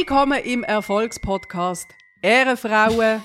Willkommen 0.00 0.42
im 0.44 0.64
Erfolgspodcast 0.64 1.86
Ehrenfrauen. 2.22 3.22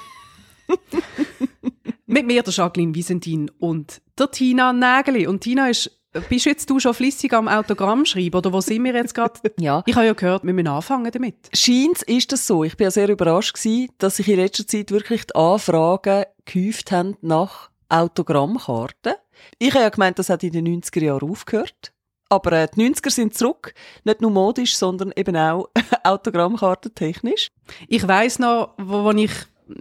Mit 2.06 2.28
mir, 2.28 2.44
der 2.44 2.54
Jacqueline 2.54 2.94
Wiesentin 2.94 3.50
und 3.60 4.02
der 4.20 4.30
Tina 4.30 4.74
Nägeli. 4.74 5.26
Und 5.26 5.40
Tina 5.40 5.70
ist 5.70 5.90
bist 6.28 6.46
jetzt 6.46 6.70
du 6.70 6.82
schon 6.82 6.94
flüssig 6.94 7.32
am 7.32 7.48
Autogramm 7.48 8.04
schreiben 8.04 8.36
oder 8.36 8.52
wo 8.52 8.60
sind 8.60 8.84
wir 8.84 8.94
jetzt 8.94 9.16
gerade? 9.16 9.40
Ja. 9.58 9.84
Ich 9.86 9.96
habe 9.96 10.06
ja 10.06 10.12
gehört, 10.12 10.44
wir 10.44 10.54
müssen 10.54 10.68
anfangen 10.68 11.10
damit. 11.10 11.50
Scheint 11.54 12.02
ist 12.02 12.34
das 12.34 12.46
so. 12.46 12.66
Ich 12.66 12.76
bin 12.76 12.84
ja 12.86 12.92
sehr 12.92 13.08
überrascht 13.08 13.54
gewesen, 13.54 13.88
dass 13.98 14.18
sich 14.18 14.28
in 14.28 14.36
letzter 14.36 14.68
Zeit 14.68 14.92
wirklich 14.92 15.28
die 15.28 15.36
Anfragen 15.36 16.26
gehäuft 16.44 16.92
haben 16.92 17.16
nach 17.22 17.70
Autogrammkarten. 17.88 19.14
Ich 19.60 19.74
habe 19.74 19.84
ja 19.84 19.90
gemeint, 19.90 20.20
das 20.20 20.28
hat 20.28 20.44
in 20.44 20.52
den 20.52 20.68
90er 20.82 21.04
Jahren 21.06 21.32
aufgehört. 21.32 21.94
Aber 22.36 22.52
äh, 22.52 22.68
die 22.76 22.82
90er 22.82 23.10
sind 23.10 23.34
zurück. 23.34 23.74
Nicht 24.04 24.22
nur 24.22 24.32
modisch, 24.32 24.78
sondern 24.78 25.12
eben 25.16 25.36
auch 25.36 25.70
Autogrammkarten 26.04 26.94
technisch. 26.94 27.50
Ich 27.88 28.08
weiss 28.08 28.40
noch, 28.40 28.74
wo, 28.78 29.04
wo 29.04 29.12
ich 29.12 29.32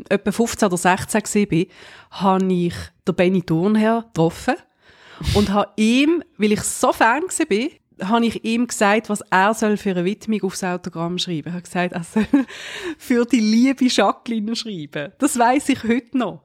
etwa 0.09 0.33
15 0.33 0.67
oder 0.67 0.77
16 0.77 1.23
war, 1.23 1.67
habe 2.11 2.53
ich 2.53 2.75
den 3.07 3.15
Benny 3.15 3.43
Thurnherr 3.43 4.03
getroffen 4.03 4.55
und 5.35 5.53
habe 5.53 5.71
ihm, 5.77 6.23
weil 6.39 6.53
ich 6.53 6.63
so 6.63 6.93
Fan 6.93 7.23
war, 7.23 8.09
habe 8.09 8.27
ich 8.27 8.45
ihm 8.45 8.67
gesagt, 8.67 9.09
was 9.09 9.21
er 9.31 9.55
soll 9.55 9.77
für 9.77 9.91
eine 9.91 10.05
Widmung 10.05 10.43
aufs 10.43 10.65
Autogramm 10.65 11.19
schreiben. 11.19 11.49
Ich 11.49 11.53
habe 11.53 11.63
gesagt, 11.63 11.93
er 11.93 12.03
soll 12.03 12.27
für 12.99 13.25
die 13.25 13.41
liebe 13.41 13.87
Jacqueline 13.87 14.57
schreiben. 14.57 15.13
Das 15.19 15.39
weiß 15.39 15.69
ich 15.69 15.85
heute 15.85 16.19
noch. 16.19 16.43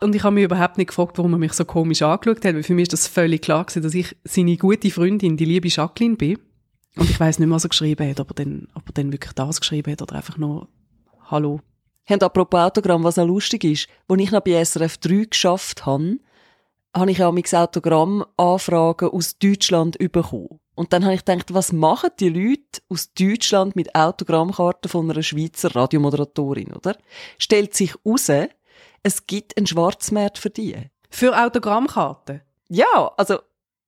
Und 0.00 0.14
ich 0.14 0.22
habe 0.22 0.34
mich 0.34 0.44
überhaupt 0.44 0.78
nicht 0.78 0.88
gefragt, 0.88 1.18
warum 1.18 1.32
er 1.32 1.38
mich 1.38 1.52
so 1.52 1.64
komisch 1.64 2.02
angeschaut 2.02 2.44
hat, 2.44 2.54
weil 2.54 2.62
für 2.62 2.74
mich 2.74 2.84
ist 2.84 2.92
das 2.92 3.08
völlig 3.08 3.42
klar 3.42 3.64
gewesen, 3.64 3.82
dass 3.82 3.94
ich 3.94 4.16
seine 4.24 4.56
gute 4.56 4.90
Freundin, 4.90 5.36
die 5.36 5.44
liebe 5.44 5.68
Jacqueline 5.68 6.16
bin. 6.16 6.38
Und 6.96 7.10
ich 7.10 7.18
weiß 7.18 7.38
nicht 7.38 7.48
mehr, 7.48 7.56
was 7.56 7.64
er 7.64 7.70
geschrieben 7.70 8.08
hat, 8.08 8.20
ob 8.20 8.30
er 8.30 8.44
dann, 8.44 8.68
ob 8.74 8.88
er 8.88 8.92
dann 8.92 9.12
wirklich 9.12 9.32
das 9.32 9.60
geschrieben 9.60 9.92
hat 9.92 10.02
oder 10.02 10.16
einfach 10.16 10.36
nur 10.36 10.68
Hallo. 11.30 11.60
Und 12.08 12.22
apropos 12.22 12.60
Autogramm, 12.60 13.04
was 13.04 13.18
auch 13.18 13.26
lustig 13.26 13.64
ist, 13.64 13.88
als 14.08 14.20
ich 14.20 14.30
noch 14.30 14.40
bei 14.40 14.64
SRF 14.64 14.98
3 14.98 15.26
geschafft 15.30 15.84
habe, 15.84 16.18
habe 16.96 17.10
ich 17.10 17.22
auch 17.22 17.32
mein 17.32 17.44
Autogramm-Anfragen 17.44 19.10
aus 19.10 19.38
Deutschland 19.38 19.98
bekommen. 19.98 20.58
Und 20.74 20.92
dann 20.92 21.04
habe 21.04 21.14
ich 21.14 21.24
gedacht, 21.24 21.52
was 21.52 21.72
machen 21.72 22.10
die 22.18 22.28
Leute 22.28 22.80
aus 22.88 23.12
Deutschland 23.12 23.76
mit 23.76 23.94
Autogrammkarten 23.94 24.88
von 24.88 25.10
einer 25.10 25.22
Schweizer 25.22 25.74
Radiomoderatorin, 25.74 26.72
oder? 26.72 26.96
Stellt 27.36 27.74
sich 27.74 27.94
heraus, 28.04 28.30
es 29.02 29.26
gibt 29.26 29.56
einen 29.56 29.66
Schwarzmarkt 29.66 30.38
für 30.38 30.50
die. 30.50 30.76
Für 31.10 31.38
Autogrammkarten? 31.38 32.42
Ja, 32.68 33.12
also 33.16 33.38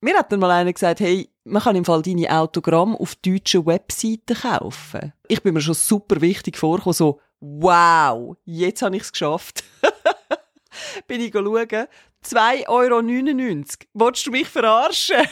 mir 0.01 0.17
hat 0.17 0.31
dann 0.31 0.39
mal 0.39 0.51
einer 0.51 0.73
gesagt, 0.73 0.99
hey, 0.99 1.29
man 1.43 1.61
kann 1.61 1.75
im 1.75 1.85
Fall 1.85 2.01
deine 2.01 2.29
Autogramm 2.29 2.95
auf 2.95 3.15
deutschen 3.15 3.65
Webseiten 3.65 4.35
kaufen. 4.35 5.13
Ich 5.27 5.41
bin 5.41 5.53
mir 5.53 5.61
schon 5.61 5.75
super 5.75 6.19
wichtig 6.21 6.57
vorgekommen, 6.57 6.93
so, 6.93 7.19
wow, 7.39 8.35
jetzt 8.45 8.81
habe 8.81 8.95
ich 8.95 9.03
es 9.03 9.11
geschafft. 9.11 9.63
bin 11.07 11.21
ich 11.21 11.33
schauen, 11.33 11.87
2,99 12.23 12.67
Euro. 12.67 13.63
Wolltest 13.93 14.27
du 14.27 14.31
mich 14.31 14.47
verarschen? 14.47 15.27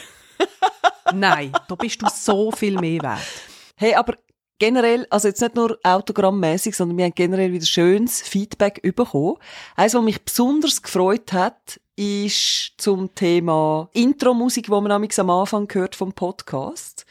Nein, 1.14 1.52
da 1.68 1.74
bist 1.74 2.02
du 2.02 2.06
so 2.08 2.50
viel 2.50 2.78
mehr 2.78 3.02
wert. 3.02 3.20
Hey, 3.76 3.94
aber 3.94 4.14
generell, 4.60 5.06
also 5.10 5.26
jetzt 5.26 5.40
nicht 5.40 5.56
nur 5.56 5.76
autogrammmäßig, 5.82 6.76
sondern 6.76 6.96
wir 6.96 7.06
haben 7.06 7.14
generell 7.16 7.52
wieder 7.52 7.66
schönes 7.66 8.20
Feedback 8.20 8.80
bekommen. 8.94 9.38
Eines, 9.74 9.94
was 9.94 10.02
mich 10.04 10.22
besonders 10.22 10.82
gefreut 10.82 11.32
hat, 11.32 11.80
ist 11.96 12.74
zum 12.78 13.12
Thema 13.14 13.88
Intro-Musik, 13.92 14.66
die 14.66 14.70
man 14.70 14.92
am 14.92 15.30
Anfang 15.30 15.66
gehört 15.66 15.96
vom 15.96 16.12
Podcast. 16.12 17.04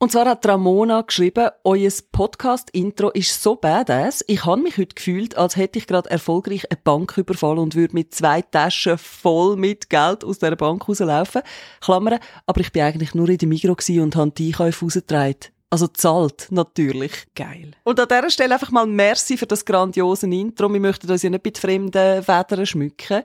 Und 0.00 0.12
zwar 0.12 0.26
hat 0.26 0.46
Ramona 0.46 1.00
geschrieben, 1.00 1.48
euer 1.64 1.90
Podcast-Intro 2.12 3.10
ist 3.10 3.42
so 3.42 3.56
badass. 3.56 4.24
Ich 4.28 4.44
habe 4.44 4.62
mich 4.62 4.78
heute 4.78 4.94
gefühlt, 4.94 5.36
als 5.36 5.56
hätte 5.56 5.80
ich 5.80 5.88
gerade 5.88 6.08
erfolgreich 6.08 6.70
eine 6.70 6.78
Bank 6.82 7.18
überfallen 7.18 7.58
und 7.58 7.74
würde 7.74 7.94
mit 7.94 8.14
zwei 8.14 8.42
Taschen 8.42 8.96
voll 8.96 9.56
mit 9.56 9.90
Geld 9.90 10.24
aus 10.24 10.38
der 10.38 10.54
Bank 10.54 10.88
rauslaufen. 10.88 11.42
Klammern, 11.80 12.20
aber 12.46 12.60
ich 12.60 12.70
bin 12.70 12.82
eigentlich 12.82 13.14
nur 13.14 13.28
in 13.28 13.38
der 13.38 13.48
Migro 13.48 13.76
und 14.00 14.14
habe 14.14 14.30
die 14.30 14.48
Einkäufe 14.48 14.84
rausgetragen. 14.84 15.57
Also 15.70 15.86
zahlt, 15.86 16.48
natürlich. 16.50 17.26
Geil. 17.34 17.72
Und 17.84 18.00
an 18.00 18.08
dieser 18.08 18.30
Stelle 18.30 18.54
einfach 18.54 18.70
mal 18.70 18.86
Merci 18.86 19.36
für 19.36 19.46
das 19.46 19.64
grandiose 19.64 20.26
Intro. 20.26 20.72
Wir 20.72 20.80
möchten 20.80 21.10
uns 21.10 21.22
ja 21.22 21.30
nicht 21.30 21.44
mit 21.44 21.58
fremden 21.58 22.22
Federn 22.22 22.64
schmücken. 22.64 23.22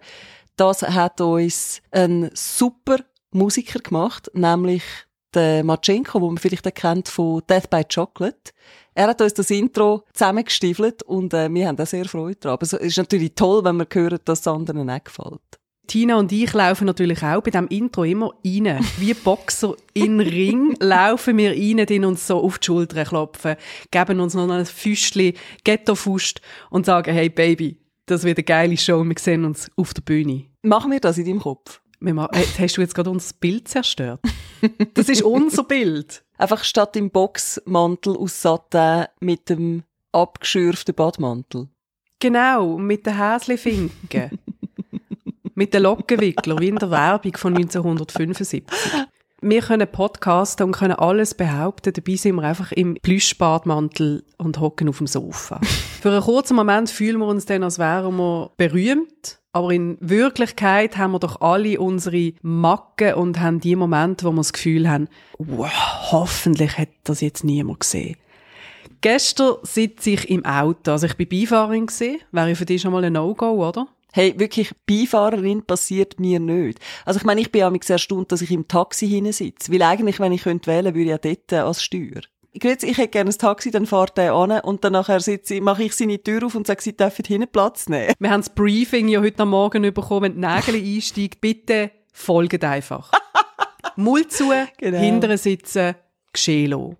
Das 0.57 0.81
hat 0.81 1.21
uns 1.21 1.81
ein 1.91 2.29
super 2.33 2.97
Musiker 3.31 3.79
gemacht, 3.79 4.29
nämlich 4.33 4.83
der 5.33 5.63
Matschenko, 5.63 6.19
den 6.19 6.27
man 6.27 6.37
vielleicht 6.37 6.75
kennt 6.75 7.07
von 7.07 7.41
Death 7.49 7.69
by 7.69 7.83
Chocolate. 7.83 8.51
Er 8.93 9.07
hat 9.07 9.21
uns 9.21 9.33
das 9.33 9.49
Intro 9.49 10.03
zusammengestiefelt 10.13 11.01
und 11.03 11.33
äh, 11.33 11.51
wir 11.51 11.67
haben 11.67 11.77
da 11.77 11.85
sehr 11.85 12.05
Freude 12.05 12.35
dran. 12.35 12.53
Aber 12.53 12.63
es 12.63 12.73
ist 12.73 12.97
natürlich 12.97 13.33
toll, 13.33 13.63
wenn 13.63 13.77
man 13.77 13.87
hört, 13.91 14.29
dass 14.29 14.41
es 14.41 14.47
anderen 14.47 14.89
auch 14.89 15.03
gefällt. 15.03 15.59
Tina 15.87 16.17
und 16.17 16.31
ich 16.31 16.53
laufen 16.53 16.85
natürlich 16.85 17.23
auch 17.23 17.41
bei 17.41 17.51
diesem 17.51 17.67
Intro 17.67 18.03
immer 18.03 18.31
rein. 18.45 18.79
Wie 18.97 19.13
Boxer 19.13 19.75
in 19.93 20.19
Ring 20.19 20.75
laufen 20.79 21.37
wir 21.37 21.51
rein, 21.51 21.85
die 21.85 21.99
uns 21.99 22.25
so 22.25 22.41
auf 22.41 22.59
die 22.59 22.65
Schulter 22.65 23.03
klopfen, 23.03 23.55
geben 23.91 24.19
uns 24.19 24.33
noch 24.33 24.49
ein 24.49 24.65
Füßchen, 24.65 25.33
Ghetto-Fust 25.63 26.41
und 26.69 26.85
sagen, 26.85 27.13
hey 27.13 27.29
Baby, 27.29 27.77
das 28.05 28.23
wird 28.23 28.37
eine 28.37 28.45
geile 28.45 28.77
Show, 28.77 29.03
wir 29.03 29.15
sehen 29.19 29.45
uns 29.45 29.69
auf 29.75 29.93
der 29.93 30.01
Bühne. 30.01 30.45
Machen 30.61 30.91
wir 30.91 30.99
das 30.99 31.17
in 31.17 31.25
deinem 31.25 31.39
Kopf? 31.39 31.81
Hast 32.57 32.77
du 32.77 32.81
jetzt 32.81 32.95
gerade 32.95 33.09
unser 33.09 33.33
Bild 33.39 33.67
zerstört? 33.67 34.21
Das 34.93 35.09
ist 35.09 35.23
unser 35.23 35.65
Bild. 35.65 36.23
Einfach 36.37 36.63
statt 36.63 36.95
im 36.95 37.09
Boxmantel 37.09 38.15
aus 38.15 38.41
Satin 38.41 39.07
mit 39.19 39.49
dem 39.49 39.83
abgeschürften 40.13 40.95
Badmantel. 40.95 41.67
Genau, 42.19 42.77
mit 42.77 43.05
den 43.05 43.17
Häslifinken. 43.17 44.39
mit 45.55 45.73
den 45.73 45.83
Lockenwickler, 45.83 46.59
wie 46.59 46.69
in 46.69 46.77
der 46.77 46.91
Werbung 46.91 47.37
von 47.37 47.55
1975. 47.55 48.63
Wir 49.41 49.61
können 49.61 49.87
podcasten 49.91 50.65
und 50.67 50.71
können 50.71 50.93
alles 50.93 51.33
behaupten, 51.33 51.91
dabei 51.91 52.15
sind 52.15 52.35
wir 52.35 52.43
einfach 52.43 52.71
im 52.71 52.95
Plüschbadmantel 53.01 54.23
und 54.37 54.59
hocken 54.59 54.87
auf 54.87 54.99
dem 54.99 55.07
Sofa. 55.07 55.59
Für 56.01 56.11
einen 56.11 56.21
kurzen 56.21 56.55
Moment 56.55 56.89
fühlen 56.89 57.19
wir 57.19 57.27
uns 57.27 57.45
dann, 57.45 57.63
als 57.63 57.77
wären 57.77 58.15
wir 58.15 58.51
berühmt 58.57 59.39
aber 59.55 59.69
in 59.69 59.97
Wirklichkeit 60.01 60.97
haben 60.97 61.11
wir 61.11 61.19
doch 61.19 61.39
alle 61.39 61.79
unsere 61.79 62.33
Macken 62.41 63.13
und 63.13 63.39
haben 63.39 63.59
die 63.59 63.75
Momente, 63.75 64.25
wo 64.25 64.31
wir 64.31 64.37
das 64.37 64.51
Gefühl 64.51 64.89
haben, 64.89 65.07
wow, 65.37 65.71
hoffentlich 66.11 66.79
hat 66.79 66.89
das 67.03 67.21
jetzt 67.21 67.43
niemand 67.43 67.81
gesehen. 67.81 68.17
Gestern 69.01 69.57
sitze 69.61 70.09
ich 70.11 70.29
im 70.29 70.43
Auto, 70.43 70.91
also 70.91 71.05
ich 71.05 71.15
bin 71.17 71.29
Beifahrerin 71.29 71.85
gewesen. 71.85 72.17
Wäre 72.31 72.55
für 72.55 72.65
dich 72.65 72.81
schon 72.81 72.93
mal 72.93 73.03
ein 73.03 73.13
No-Go, 73.13 73.67
oder? 73.67 73.87
Hey, 74.15 74.37
wirklich, 74.37 74.71
Beifahrerin 74.85 75.65
passiert 75.65 76.19
mir 76.19 76.39
nicht. 76.39 76.79
Also 77.03 77.19
ich 77.19 77.25
meine, 77.25 77.41
ich 77.41 77.51
bin 77.51 77.61
sehr 77.81 77.95
erstaunt, 77.95 78.31
dass 78.31 78.41
ich 78.41 78.51
im 78.51 78.67
Taxi 78.67 79.07
hinten 79.07 79.33
sitze. 79.33 79.71
Weil 79.71 79.81
eigentlich, 79.81 80.19
wenn 80.19 80.31
ich 80.31 80.43
könnte 80.43 80.71
wählen, 80.71 80.93
würde 80.93 81.01
ich 81.01 81.07
ja 81.07 81.17
dort 81.17 81.53
als 81.53 81.83
Steuer 81.83 82.21
grüezi, 82.59 82.87
ich 82.87 82.97
hätte 82.97 83.09
gerne 83.09 83.31
ein 83.31 83.37
Taxi, 83.37 83.71
dann 83.71 83.85
fahrt 83.85 84.17
er 84.17 84.33
an 84.33 84.59
und 84.61 84.83
dann 84.83 84.93
nachher 84.93 85.19
sitze, 85.19 85.59
mache 85.61 85.83
ich 85.83 85.93
seine 85.93 86.21
Tür 86.21 86.45
auf 86.45 86.55
und 86.55 86.67
sage, 86.67 86.81
sie 86.81 86.95
dürfen 86.95 87.25
hinten 87.25 87.51
Platz 87.51 87.89
nehmen. 87.89 88.13
Wir 88.19 88.29
haben 88.29 88.41
das 88.41 88.49
Briefing 88.49 89.07
ja 89.07 89.21
heute 89.21 89.45
Morgen 89.45 89.81
bekommen, 89.93 90.23
wenn 90.23 90.41
die 90.41 90.47
Nägel 90.47 90.75
einsteigt, 90.95 91.41
bitte 91.41 91.91
folgt 92.11 92.63
einfach. 92.63 93.11
Mund 93.95 94.31
zu, 94.31 94.51
genau. 94.77 94.99
hinterher 94.99 95.37
sitzen, 95.37 95.95
geschehen 96.31 96.97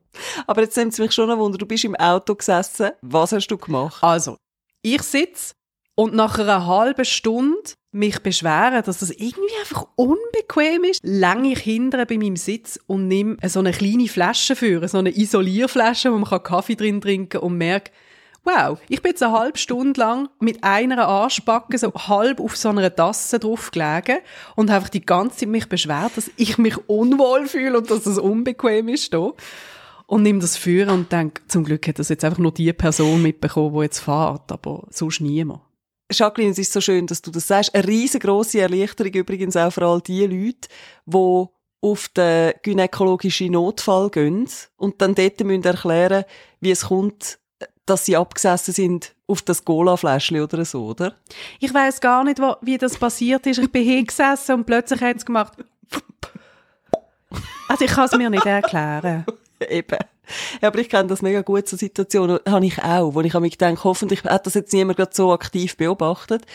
Aber 0.48 0.62
jetzt 0.62 0.78
nimmt 0.78 0.94
es 0.94 1.00
mich 1.00 1.12
schon 1.12 1.30
ein 1.30 1.38
Wunder, 1.38 1.58
du 1.58 1.66
bist 1.66 1.86
im 1.86 1.96
Auto 1.96 2.36
gesessen, 2.36 2.92
was 3.02 3.32
hast 3.32 3.48
du 3.48 3.58
gemacht? 3.58 4.04
Also, 4.04 4.38
ich 4.82 5.02
sitze 5.02 5.54
und 5.96 6.14
nach 6.14 6.40
einer 6.40 6.66
halben 6.66 7.06
Stunde 7.06 7.74
mich 7.92 8.20
beschweren, 8.20 8.84
dass 8.84 9.00
das 9.00 9.12
irgendwie 9.12 9.60
einfach 9.60 9.86
unbequem 9.96 10.84
ist, 10.84 11.00
lange 11.04 11.54
ich 11.54 11.60
hintere 11.60 12.06
bei 12.06 12.18
meinem 12.18 12.36
Sitz 12.36 12.80
und 12.88 13.08
nehme 13.08 13.38
so 13.48 13.60
eine 13.60 13.72
kleine 13.72 14.08
Flasche 14.08 14.56
für, 14.56 14.88
so 14.88 14.98
eine 14.98 15.16
Isolierflasche, 15.16 16.12
wo 16.12 16.18
man 16.18 16.44
Kaffee 16.44 16.76
drin 16.76 17.02
trinken 17.02 17.30
kann 17.30 17.42
und 17.42 17.58
merke, 17.58 17.92
wow, 18.44 18.80
ich 18.90 19.02
bin 19.02 19.12
jetzt 19.12 19.24
eine 19.24 19.38
halbe 19.38 19.58
Stunde 19.58 20.00
lang 20.00 20.30
mit 20.40 20.64
einer 20.64 21.08
Arschbacke 21.08 21.78
so 21.78 21.94
halb 21.94 22.40
auf 22.40 22.58
so 22.58 22.70
einer 22.70 22.94
Tasse 22.94 23.40
drauf 23.40 23.72
gelegen 23.72 24.18
und 24.56 24.70
einfach 24.70 24.90
die 24.90 25.06
ganze 25.06 25.38
Zeit 25.38 25.50
mich 25.50 25.70
beschwert, 25.70 26.12
dass 26.16 26.32
ich 26.36 26.58
mich 26.58 26.78
unwohl 26.90 27.46
fühle 27.48 27.78
und 27.78 27.92
dass 27.92 28.06
es 28.06 28.18
unbequem 28.18 28.90
ist 28.90 29.14
hier. 29.14 29.34
Und 30.06 30.24
nehme 30.24 30.40
das 30.40 30.58
für 30.58 30.92
und 30.92 31.12
denke, 31.12 31.42
zum 31.48 31.64
Glück 31.64 31.88
hat 31.88 31.98
das 31.98 32.10
jetzt 32.10 32.26
einfach 32.26 32.40
nur 32.40 32.52
die 32.52 32.74
Person 32.74 33.22
mitbekommen, 33.22 33.74
die 33.74 33.84
jetzt 33.84 34.00
fährt, 34.00 34.52
aber 34.52 34.86
sonst 34.90 35.22
niemand. 35.22 35.62
Jacqueline, 36.14 36.52
es 36.52 36.60
ist 36.60 36.74
so 36.74 36.82
schön, 36.82 37.08
dass 37.08 37.22
du 37.22 37.32
das 37.32 37.48
sagst. 37.48 37.74
Eine 37.74 37.88
riesengroße 37.88 38.62
Erleichterung 38.62 39.14
übrigens 39.14 39.56
auch 39.56 39.72
für 39.72 39.86
all 39.86 40.02
die 40.02 40.26
Leute, 40.26 40.68
die 41.06 41.46
auf 41.82 42.08
den 42.10 42.54
gynäkologischen 42.62 43.52
Notfall 43.52 44.10
gehen 44.10 44.48
und 44.78 45.02
dann 45.02 45.16
dort 45.16 45.44
müssen 45.44 45.64
erklären, 45.64 46.24
wie 46.62 46.72
es 46.72 46.86
kommt, 46.86 47.40
dass 47.86 48.06
sie 48.06 48.16
abgesessen 48.16 48.74
sind 48.74 49.14
auf 49.28 49.42
das 49.42 49.66
Cola-Fläschchen 49.66 50.42
oder 50.42 50.64
so, 50.64 50.86
oder? 50.88 51.16
Ich 51.60 51.74
weiß 51.74 52.00
gar 52.00 52.24
nicht, 52.24 52.40
wie 52.62 52.78
das 52.78 52.98
passiert 52.98 53.46
ist. 53.48 53.60
Ich 53.60 53.72
bin 53.72 53.84
hingesessen 53.84 54.56
und 54.56 54.66
plötzlich 54.66 55.02
hat 55.02 55.18
es 55.18 55.26
gemacht. 55.26 55.54
Also 57.68 57.86
ich 57.86 57.92
kann 57.92 58.06
es 58.06 58.16
mir 58.18 58.30
nicht 58.30 58.46
erklären. 58.46 59.26
Eben. 59.70 59.98
Ja, 60.62 60.70
aber 60.70 60.80
ich 60.80 60.90
kenne 60.90 61.10
das 61.10 61.22
mega 61.22 61.42
gut, 61.42 61.68
so 61.68 61.76
Situationen 61.76 62.40
habe 62.48 62.66
ich 62.66 62.82
auch, 62.82 63.14
wo 63.14 63.22
ich 63.22 63.34
mich 63.34 63.58
denke, 63.58 63.84
hoffentlich 63.84 64.24
hat 64.24 64.46
das 64.46 64.54
jetzt 64.54 64.72
niemand 64.72 64.98
gerade 64.98 65.14
so 65.14 65.34
aktiv 65.34 65.76
beobachtet. 65.76 66.46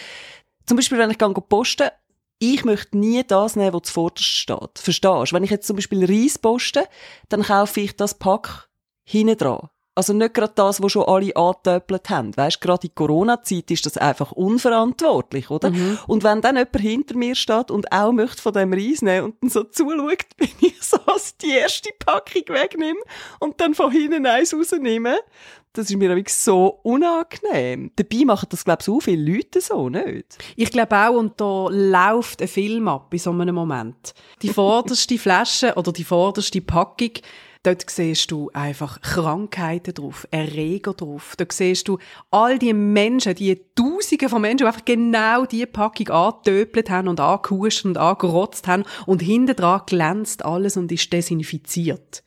Zum 0.66 0.76
Beispiel, 0.76 0.98
wenn 0.98 1.10
ich 1.10 1.18
gehe 1.18 1.28
posten, 1.34 1.90
ich 2.38 2.64
möchte 2.64 2.96
nie 2.96 3.24
das 3.24 3.56
nehmen, 3.56 3.74
was 3.74 3.82
zuvorderst 3.82 4.24
steht. 4.24 4.78
Verstehst 4.78 5.32
du? 5.32 5.34
Wenn 5.34 5.44
ich 5.44 5.50
jetzt 5.50 5.66
zum 5.66 5.76
Beispiel 5.76 6.04
Reis 6.04 6.38
poste, 6.38 6.88
dann 7.28 7.42
kaufe 7.42 7.80
ich 7.80 7.96
das 7.96 8.14
Pack 8.14 8.68
hinten 9.04 9.36
dran. 9.36 9.68
Also 9.98 10.12
nicht 10.12 10.32
gerade 10.32 10.52
das, 10.54 10.80
was 10.80 10.92
schon 10.92 11.08
alle 11.08 11.34
angetöpelt 11.34 12.08
haben. 12.08 12.36
Weißt, 12.36 12.60
gerade 12.60 12.86
in 12.86 12.94
Corona-Zeit 12.94 13.68
ist 13.72 13.84
das 13.84 13.98
einfach 13.98 14.30
unverantwortlich, 14.30 15.50
oder? 15.50 15.70
Mhm. 15.70 15.98
Und 16.06 16.22
wenn 16.22 16.40
dann 16.40 16.54
jemand 16.54 16.80
hinter 16.80 17.16
mir 17.16 17.34
steht 17.34 17.72
und 17.72 17.90
auch 17.90 18.12
möchte 18.12 18.40
von 18.40 18.52
dem 18.52 18.72
Reis 18.72 19.02
nehmen 19.02 19.24
und 19.24 19.42
dann 19.42 19.50
so 19.50 19.64
zuschaut, 19.64 20.24
bin 20.36 20.50
ich 20.60 20.80
so 20.80 20.98
als 21.04 21.36
die 21.38 21.50
erste 21.50 21.90
Packung 21.98 22.44
wegnehme 22.46 23.00
und 23.40 23.60
dann 23.60 23.74
von 23.74 23.90
hinten 23.90 24.24
eins 24.24 24.54
rausnehme, 24.54 25.18
das 25.72 25.90
ist 25.90 25.96
mir 25.96 26.08
wirklich 26.08 26.34
so 26.34 26.80
unangenehm. 26.82 27.90
Dabei 27.96 28.24
machen 28.24 28.48
das, 28.50 28.64
glaube 28.64 28.80
ich, 28.80 28.86
so 28.86 29.00
viele 29.00 29.32
Leute 29.32 29.60
so, 29.60 29.88
nicht? 29.88 30.38
Ich 30.56 30.70
glaube 30.70 30.96
auch, 30.96 31.16
und 31.16 31.40
da 31.40 31.68
läuft 31.70 32.42
ein 32.42 32.48
Film 32.48 32.88
ab 32.88 33.12
in 33.12 33.18
so 33.18 33.30
einem 33.30 33.54
Moment. 33.54 34.14
Die 34.42 34.48
vorderste 34.48 35.18
Flasche 35.18 35.74
oder 35.74 35.92
die 35.92 36.04
vorderste 36.04 36.60
Packung 36.60 37.12
Dort 37.64 37.90
siehst 37.90 38.30
du 38.30 38.50
einfach 38.52 39.00
Krankheiten 39.00 39.92
drauf, 39.92 40.28
Erreger 40.30 40.94
drauf. 40.94 41.34
Dort 41.36 41.52
siehst 41.52 41.88
du 41.88 41.98
all 42.30 42.58
die 42.58 42.72
Menschen, 42.72 43.34
die 43.34 43.60
Tausende 43.74 44.28
von 44.28 44.42
Menschen, 44.42 44.58
die 44.58 44.64
einfach 44.64 44.84
genau 44.84 45.44
diese 45.44 45.66
Packung 45.66 46.08
angetöpelt 46.08 46.88
haben 46.88 47.08
und 47.08 47.20
angehuscht 47.20 47.84
und 47.84 47.98
angerotzt 47.98 48.68
haben 48.68 48.84
und 49.06 49.22
hinten 49.22 49.56
dran 49.56 49.82
glänzt 49.86 50.44
alles 50.44 50.76
und 50.76 50.92
ist 50.92 51.12
desinfiziert. 51.12 52.22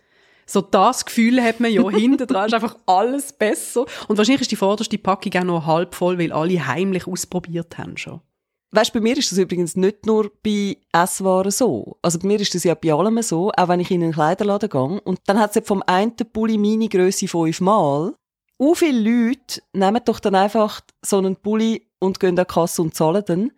So 0.52 0.60
das 0.60 1.06
Gefühl 1.06 1.42
hat 1.42 1.62
man 1.62 1.72
ja, 1.72 1.88
hinten 1.90 2.28
dran 2.28 2.48
ist 2.48 2.54
einfach 2.54 2.76
alles 2.86 3.32
besser. 3.32 3.86
Und 4.10 4.18
wahrscheinlich 4.18 4.42
ist 4.42 4.52
die 4.52 4.58
vorderste 4.58 4.98
Packung 4.98 5.34
auch 5.38 5.46
noch 5.46 5.66
halb 5.66 5.96
voll, 5.96 6.20
weil 6.20 6.34
alle 6.34 6.68
heimlich 6.68 7.08
ausprobiert 7.08 7.78
haben 7.78 7.96
schon. 7.96 8.20
Weißt, 8.72 8.92
bei 8.92 9.00
mir 9.00 9.18
ist 9.18 9.32
das 9.32 9.40
übrigens 9.40 9.78
nicht 9.78 10.06
nur 10.06 10.30
bei 10.44 10.78
Esswaren 10.92 11.52
so. 11.52 11.98
Also 12.02 12.20
bei 12.20 12.28
mir 12.28 12.40
ist 12.40 12.54
das 12.54 12.66
ja 12.66 12.74
bei 12.74 12.94
allem 12.94 13.22
so, 13.22 13.52
auch 13.52 13.68
wenn 13.70 13.80
ich 13.80 13.92
in 13.92 14.04
einen 14.04 14.12
Kleiderladen 14.12 14.70
gehe 14.70 15.02
und 15.02 15.20
dann 15.26 15.40
hat 15.40 15.56
es 15.56 15.66
vom 15.66 15.84
einen 15.86 16.16
Pulli 16.16 16.58
meine 16.58 16.90
Größe 16.90 17.30
fünfmal. 17.30 18.14
Wie 18.60 18.76
viele 18.76 19.28
Leute 19.30 19.62
nehmen 19.74 20.02
doch 20.04 20.20
dann 20.20 20.36
einfach 20.36 20.82
so 21.02 21.18
einen 21.18 21.38
Pulli 21.38 21.88
und 22.00 22.20
gehen 22.20 22.38
an 22.38 22.46
die 22.46 22.54
Kasse 22.54 22.82
und 22.82 22.94
zahlen 22.94 23.24
dann. 23.26 23.52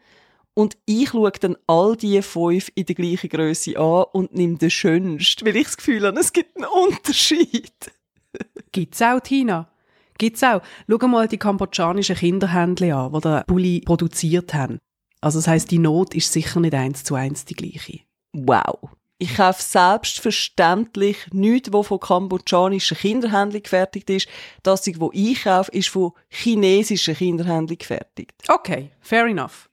Und 0.55 0.77
ich 0.85 1.09
schaue 1.09 1.31
dann 1.31 1.57
all 1.65 1.95
die 1.95 2.21
fünf 2.21 2.71
in 2.75 2.85
der 2.85 2.95
gleichen 2.95 3.29
Größe 3.29 3.77
an 3.77 4.05
und 4.13 4.35
nehme 4.35 4.57
den 4.57 4.69
schönsten, 4.69 5.45
weil 5.45 5.55
ich 5.55 5.65
das 5.65 5.77
Gefühl 5.77 6.05
habe, 6.05 6.19
es 6.19 6.31
gibt 6.31 6.55
einen 6.55 6.67
Unterschied. 6.67 7.73
Gibt's 8.71 9.01
auch, 9.01 9.19
Tina? 9.19 9.69
Gibt's 10.17 10.43
auch. 10.43 10.61
Schau 10.87 11.07
mal 11.07 11.27
die 11.27 11.37
kambodschanischen 11.37 12.15
Kinderhändler 12.15 12.97
an, 12.97 13.13
die 13.13 13.21
den 13.21 13.43
Pulli 13.47 13.81
produziert 13.81 14.53
haben. 14.53 14.79
Also 15.21 15.39
das 15.39 15.47
heißt, 15.47 15.71
die 15.71 15.79
Not 15.79 16.13
ist 16.13 16.31
sicher 16.31 16.59
nicht 16.59 16.73
eins 16.73 17.03
zu 17.03 17.15
eins 17.15 17.45
die 17.45 17.55
gleiche. 17.55 18.01
Wow. 18.33 18.89
Ich 19.19 19.35
kaufe 19.35 19.61
selbstverständlich 19.61 21.17
nichts, 21.31 21.71
was 21.71 21.87
von 21.87 21.99
kambodschanischen 21.99 22.97
Kinderhändlern 22.97 23.63
gefertigt 23.63 24.09
ist. 24.09 24.27
Das, 24.63 24.85
was 24.85 25.09
ich 25.13 25.43
kaufe, 25.43 25.71
ist 25.71 25.87
von 25.87 26.11
chinesischen 26.27 27.15
Kinderhändlern 27.15 27.77
gefertigt. 27.77 28.33
Okay, 28.49 28.91
fair 28.99 29.25
enough. 29.27 29.69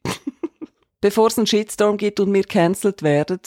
Bevor 1.00 1.28
es 1.28 1.38
einen 1.38 1.46
Shitstorm 1.46 1.96
gibt 1.96 2.20
und 2.20 2.32
wir 2.32 2.44
cancelled 2.44 3.02
werden, 3.02 3.40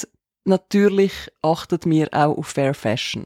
natürlich 0.46 1.14
achtet 1.42 1.86
mir 1.86 2.10
auch 2.12 2.38
auf 2.38 2.48
Fair 2.48 2.74
Fashion. 2.74 3.26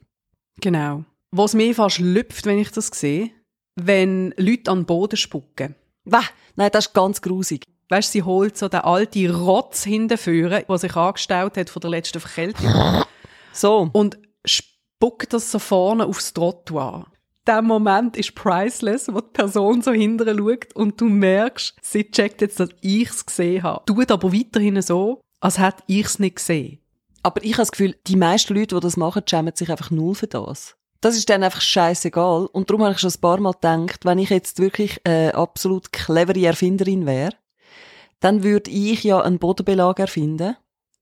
Genau. 0.60 1.06
Was 1.32 1.54
mir 1.54 1.74
fast 1.74 2.00
lüpft, 2.00 2.46
wenn 2.46 2.60
ich 2.60 2.72
das 2.72 2.88
sehe, 2.88 3.32
wenn 3.76 4.34
Leute 4.38 4.72
an 4.72 4.80
den 4.80 4.86
Boden 4.86 5.18
spucken. 5.18 5.76
Wah, 6.04 6.24
nein, 6.56 6.72
das 6.72 6.88
ist 6.88 6.94
ganz 6.94 7.22
grusig. 7.22 7.64
Weißt, 7.90 8.12
sie 8.12 8.24
holt 8.24 8.58
so 8.58 8.68
den 8.68 8.82
alten 8.82 9.30
Rotz 9.34 9.84
hinterführen, 9.84 10.64
der 10.68 10.78
sich 10.78 10.96
angestaut 10.96 11.56
hat 11.56 11.70
von 11.70 11.80
der 11.80 11.90
letzten 11.90 12.20
Verkältung. 12.20 12.70
So. 13.54 13.90
Und 13.94 14.18
spuckt 14.46 15.34
das 15.34 15.52
so 15.52 15.60
vorne 15.60 16.06
aufs 16.06 16.34
Trottoir. 16.34 17.06
Der 17.48 17.62
Moment 17.62 18.18
ist 18.18 18.36
priceless, 18.36 19.08
wo 19.08 19.22
die 19.22 19.32
Person 19.32 19.82
so 19.82 19.94
hinterher 19.94 20.36
schaut 20.36 20.76
und 20.76 21.00
du 21.00 21.06
merkst, 21.06 21.76
sie 21.82 22.12
checkt 22.12 22.42
jetzt, 22.42 22.60
dass 22.60 22.70
ich 22.82 23.10
es 23.10 23.26
gesehen 23.26 23.64
habe. 23.64 23.86
Tut 23.86 24.12
aber 24.12 24.34
weiterhin 24.34 24.82
so, 24.82 25.22
als 25.40 25.58
hätte 25.58 25.82
ich 25.88 26.06
es 26.06 26.20
nicht 26.20 26.36
gesehen. 26.36 26.80
Aber 27.24 27.42
ich 27.46 27.54
habe 27.54 27.62
das 27.62 27.72
Gefühl, 27.72 27.96
die 28.06 28.18
meisten 28.18 28.54
Leute, 28.54 28.76
die 28.76 28.82
das 28.82 28.98
machen, 28.98 29.24
schämen 29.26 29.56
sich 29.56 29.72
einfach 29.72 29.92
null 29.92 30.14
für 30.14 30.28
das. 30.28 30.76
Das 31.00 31.16
ist 31.16 31.30
dann 31.30 31.42
einfach 31.42 31.62
scheißegal. 31.62 32.48
Und 32.48 32.70
darum 32.70 32.84
habe 32.84 32.94
ich 32.94 33.00
schon 33.00 33.12
ein 33.12 33.22
paar 33.22 33.40
Mal 33.40 33.54
gedacht, 33.54 34.04
wenn 34.04 34.20
ich 34.20 34.30
jetzt 34.30 34.60
wirklich 34.60 35.00
eine 35.06 35.34
absolut 35.34 35.94
clevere 35.94 36.46
Erfinderin 36.46 37.06
wäre, 37.06 37.32
dann 38.20 38.44
würde 38.44 38.72
ich 38.72 39.06
ja 39.06 39.22
einen 39.22 39.40
Bodenbelag 39.40 40.00
erfinden, 40.00 40.58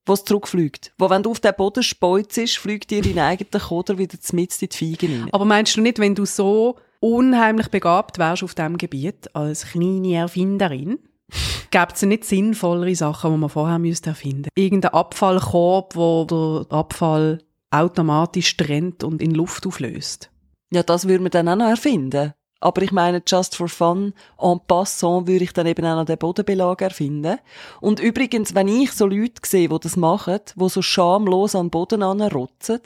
was 0.06 0.24
zurückfliegt. 0.24 0.94
Wo, 0.98 1.10
wenn 1.10 1.24
du 1.24 1.31
auf 1.31 1.40
den 1.40 1.54
Boden 1.56 1.84
speuzest, 1.84 2.57
fliegt 2.57 2.92
dir 2.92 3.02
dein 3.02 3.19
eigener 3.19 3.60
Koder 3.60 3.98
wieder 3.98 4.18
mit 4.34 4.62
in 4.62 4.69
die 4.69 4.78
Feigen 4.78 5.22
rein. 5.22 5.30
Aber 5.31 5.46
meinst 5.46 5.75
du 5.78 5.81
nicht, 5.81 6.00
wenn 6.00 6.16
du 6.16 6.25
so 6.25 6.78
unheimlich 7.00 7.69
begabt 7.69 8.18
wärst 8.18 8.44
auf 8.44 8.56
diesem 8.56 8.78
Gebiet, 8.78 9.36
als 9.36 9.66
kleine 9.66 10.16
Erfinderin, 10.16 11.00
gäbe 11.72 11.94
es 11.94 12.02
nicht 12.02 12.25
sinnvollere 12.25 12.96
Sachen, 12.96 13.31
die 13.31 13.38
man 13.38 13.50
vorher 13.50 13.80
müsste 13.80 14.12
erfinden 14.12 14.50
Irgendein 14.56 14.94
Abfallkorb, 14.94 15.96
wo 15.96 16.25
der 16.25 16.75
Abfall 16.75 17.40
automatisch 17.72 18.56
trennt 18.57 19.04
und 19.04 19.22
in 19.22 19.31
Luft 19.31 19.68
auflöst. 19.68 20.31
Ja, 20.72 20.84
das 20.84 21.07
würde 21.07 21.24
man 21.24 21.31
dann 21.31 21.50
auch 21.50 21.56
noch 21.56 21.69
erfinden. 21.69 22.34
Aber 22.65 22.81
ich 22.81 22.91
meine, 22.91 23.21
just 23.27 23.56
for 23.56 23.67
fun, 23.67 24.15
en 24.41 24.59
passant, 24.67 25.27
würde 25.27 25.44
ich 25.44 25.53
dann 25.53 25.67
eben 25.67 25.85
auch 25.85 25.97
noch 25.97 26.06
den 26.06 26.17
Bodenbelag 26.17 26.81
erfinden. 26.81 27.38
Und 27.79 28.00
übrigens, 28.00 28.56
wenn 28.56 28.67
ich 28.67 28.91
so 28.91 29.06
Leute 29.06 29.39
sehe, 29.45 29.69
die 29.69 29.79
das 29.79 29.95
machen, 29.97 30.39
die 30.56 30.69
so 30.69 30.81
schamlos 30.81 31.53
an 31.53 31.67
den 31.67 31.69
Boden 31.69 32.01
anrotzen, 32.01 32.79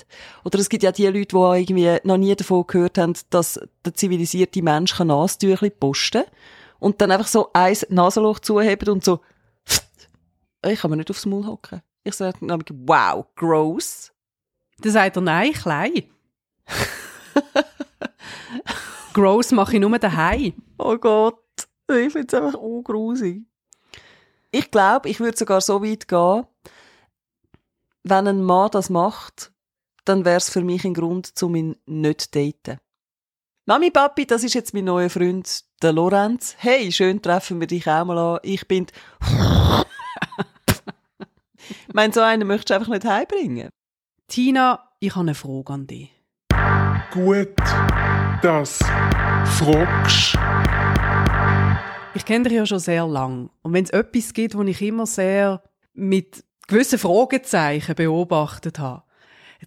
oder 0.43 0.59
es 0.59 0.67
gibt 0.67 0.83
ja 0.83 0.91
die 0.91 1.05
Leute, 1.05 1.27
die 1.27 1.59
irgendwie 1.59 1.97
noch 2.03 2.17
nie 2.17 2.35
davon 2.35 2.67
gehört 2.67 2.97
haben, 2.97 3.13
dass 3.29 3.57
der 3.85 3.93
zivilisierte 3.93 4.61
Mensch 4.61 4.97
kann 4.97 5.07
Nasentüchli 5.07 5.69
posten 5.69 6.25
und 6.80 6.99
dann 6.99 7.11
einfach 7.11 7.27
so 7.27 7.47
ein 7.54 7.77
Nasenloch 7.87 8.39
zuheben 8.39 8.89
und 8.89 9.06
so, 9.06 9.21
ich 10.68 10.81
kann 10.81 10.92
mir 10.92 10.97
nicht 10.97 11.09
aufs 11.09 11.25
Maul 11.25 11.45
hocken. 11.45 11.81
Ich 12.04 12.15
sage 12.15 12.37
wow, 12.42 13.25
gross. 13.33 14.11
Dann 14.80 14.92
sagt 14.92 15.15
er, 15.15 15.21
nein, 15.21 15.54
klein. 15.54 16.04
Gross 19.19 19.52
mache 19.52 19.73
ich 19.73 19.81
nur 19.81 19.99
daheim. 19.99 20.54
Oh 20.78 20.95
Gott, 20.97 21.44
ich 21.90 22.14
finde 22.14 22.28
es 22.28 22.33
einfach 22.33 22.57
ungrusig. 22.57 23.42
Ich 24.49 24.71
glaube, 24.71 25.09
ich 25.09 25.19
würde 25.19 25.38
sogar 25.38 25.59
so 25.59 25.83
weit 25.83 26.07
gehen, 26.07 26.47
wenn 28.06 28.28
ein 28.30 28.42
Mann 28.42 28.71
das 28.71 28.90
macht, 28.90 29.52
dann 30.06 30.23
wäre 30.23 30.38
es 30.38 30.49
für 30.49 30.61
mich 30.61 30.85
ein 30.85 30.94
Grund, 30.94 31.33
um 31.44 31.54
ihn 31.54 31.76
nicht 31.85 32.21
zu 32.21 32.30
daten. 32.31 32.80
Mami, 33.66 33.92
Papi, 33.92 34.26
das 34.26 34.45
ist 34.45 34.54
jetzt 34.54 34.73
mein 34.73 34.85
neuer 34.85 35.09
Freund, 35.09 35.66
der 35.81 35.92
Lorenz. 35.92 36.56
Hey, 36.57 36.90
schön 36.90 37.21
treffen 37.21 37.59
wir 37.59 37.68
dich 37.68 37.90
auch 37.90 38.06
mal 38.06 38.18
an. 38.18 38.40
Ich 38.44 38.69
bin... 38.69 38.88
ich 41.68 41.94
meine, 41.94 42.14
so 42.14 42.21
einen 42.21 42.47
möchtest 42.47 42.69
du 42.69 42.76
einfach 42.76 42.88
nicht 42.88 43.04
heimbringen. 43.04 43.68
Tina, 44.30 44.94
ich 45.02 45.11
habe 45.11 45.26
eine 45.26 45.35
Frage 45.35 45.73
an 45.73 45.88
dich. 45.88 46.09
Gut 47.11 47.49
das 48.41 48.79
fragst. 49.57 50.37
Ich 52.15 52.25
kenne 52.25 52.45
dich 52.45 52.53
ja 52.53 52.65
schon 52.65 52.79
sehr 52.79 53.07
lang. 53.07 53.49
Und 53.61 53.73
wenn 53.73 53.83
es 53.83 53.89
etwas 53.89 54.33
gibt, 54.33 54.55
wo 54.55 54.61
ich 54.63 54.81
immer 54.81 55.05
sehr 55.05 55.61
mit 55.93 56.43
gewissen 56.67 56.99
Fragezeichen 56.99 57.95
beobachtet 57.95 58.79
habe, 58.79 59.03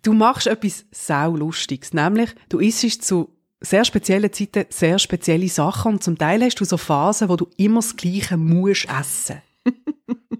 du 0.03 0.13
machst 0.13 0.47
etwas 0.47 0.87
sau 0.91 1.37
Lustiges. 1.37 1.93
Nämlich, 1.93 2.35
du 2.49 2.59
isst 2.59 3.05
zu 3.05 3.37
sehr 3.61 3.85
speziellen 3.85 4.33
Zeiten 4.33 4.67
sehr 4.71 4.99
spezielle 4.99 5.49
Sachen 5.49 5.95
und 5.95 6.03
zum 6.03 6.19
Teil 6.19 6.43
hast 6.43 6.57
du 6.57 6.65
so 6.65 6.77
Phasen, 6.77 7.29
wo 7.29 7.37
du 7.37 7.49
immer 7.57 7.81
das 7.81 7.97
Gleiche 7.97 8.37
musst 8.37 8.89
essen. 8.89 9.41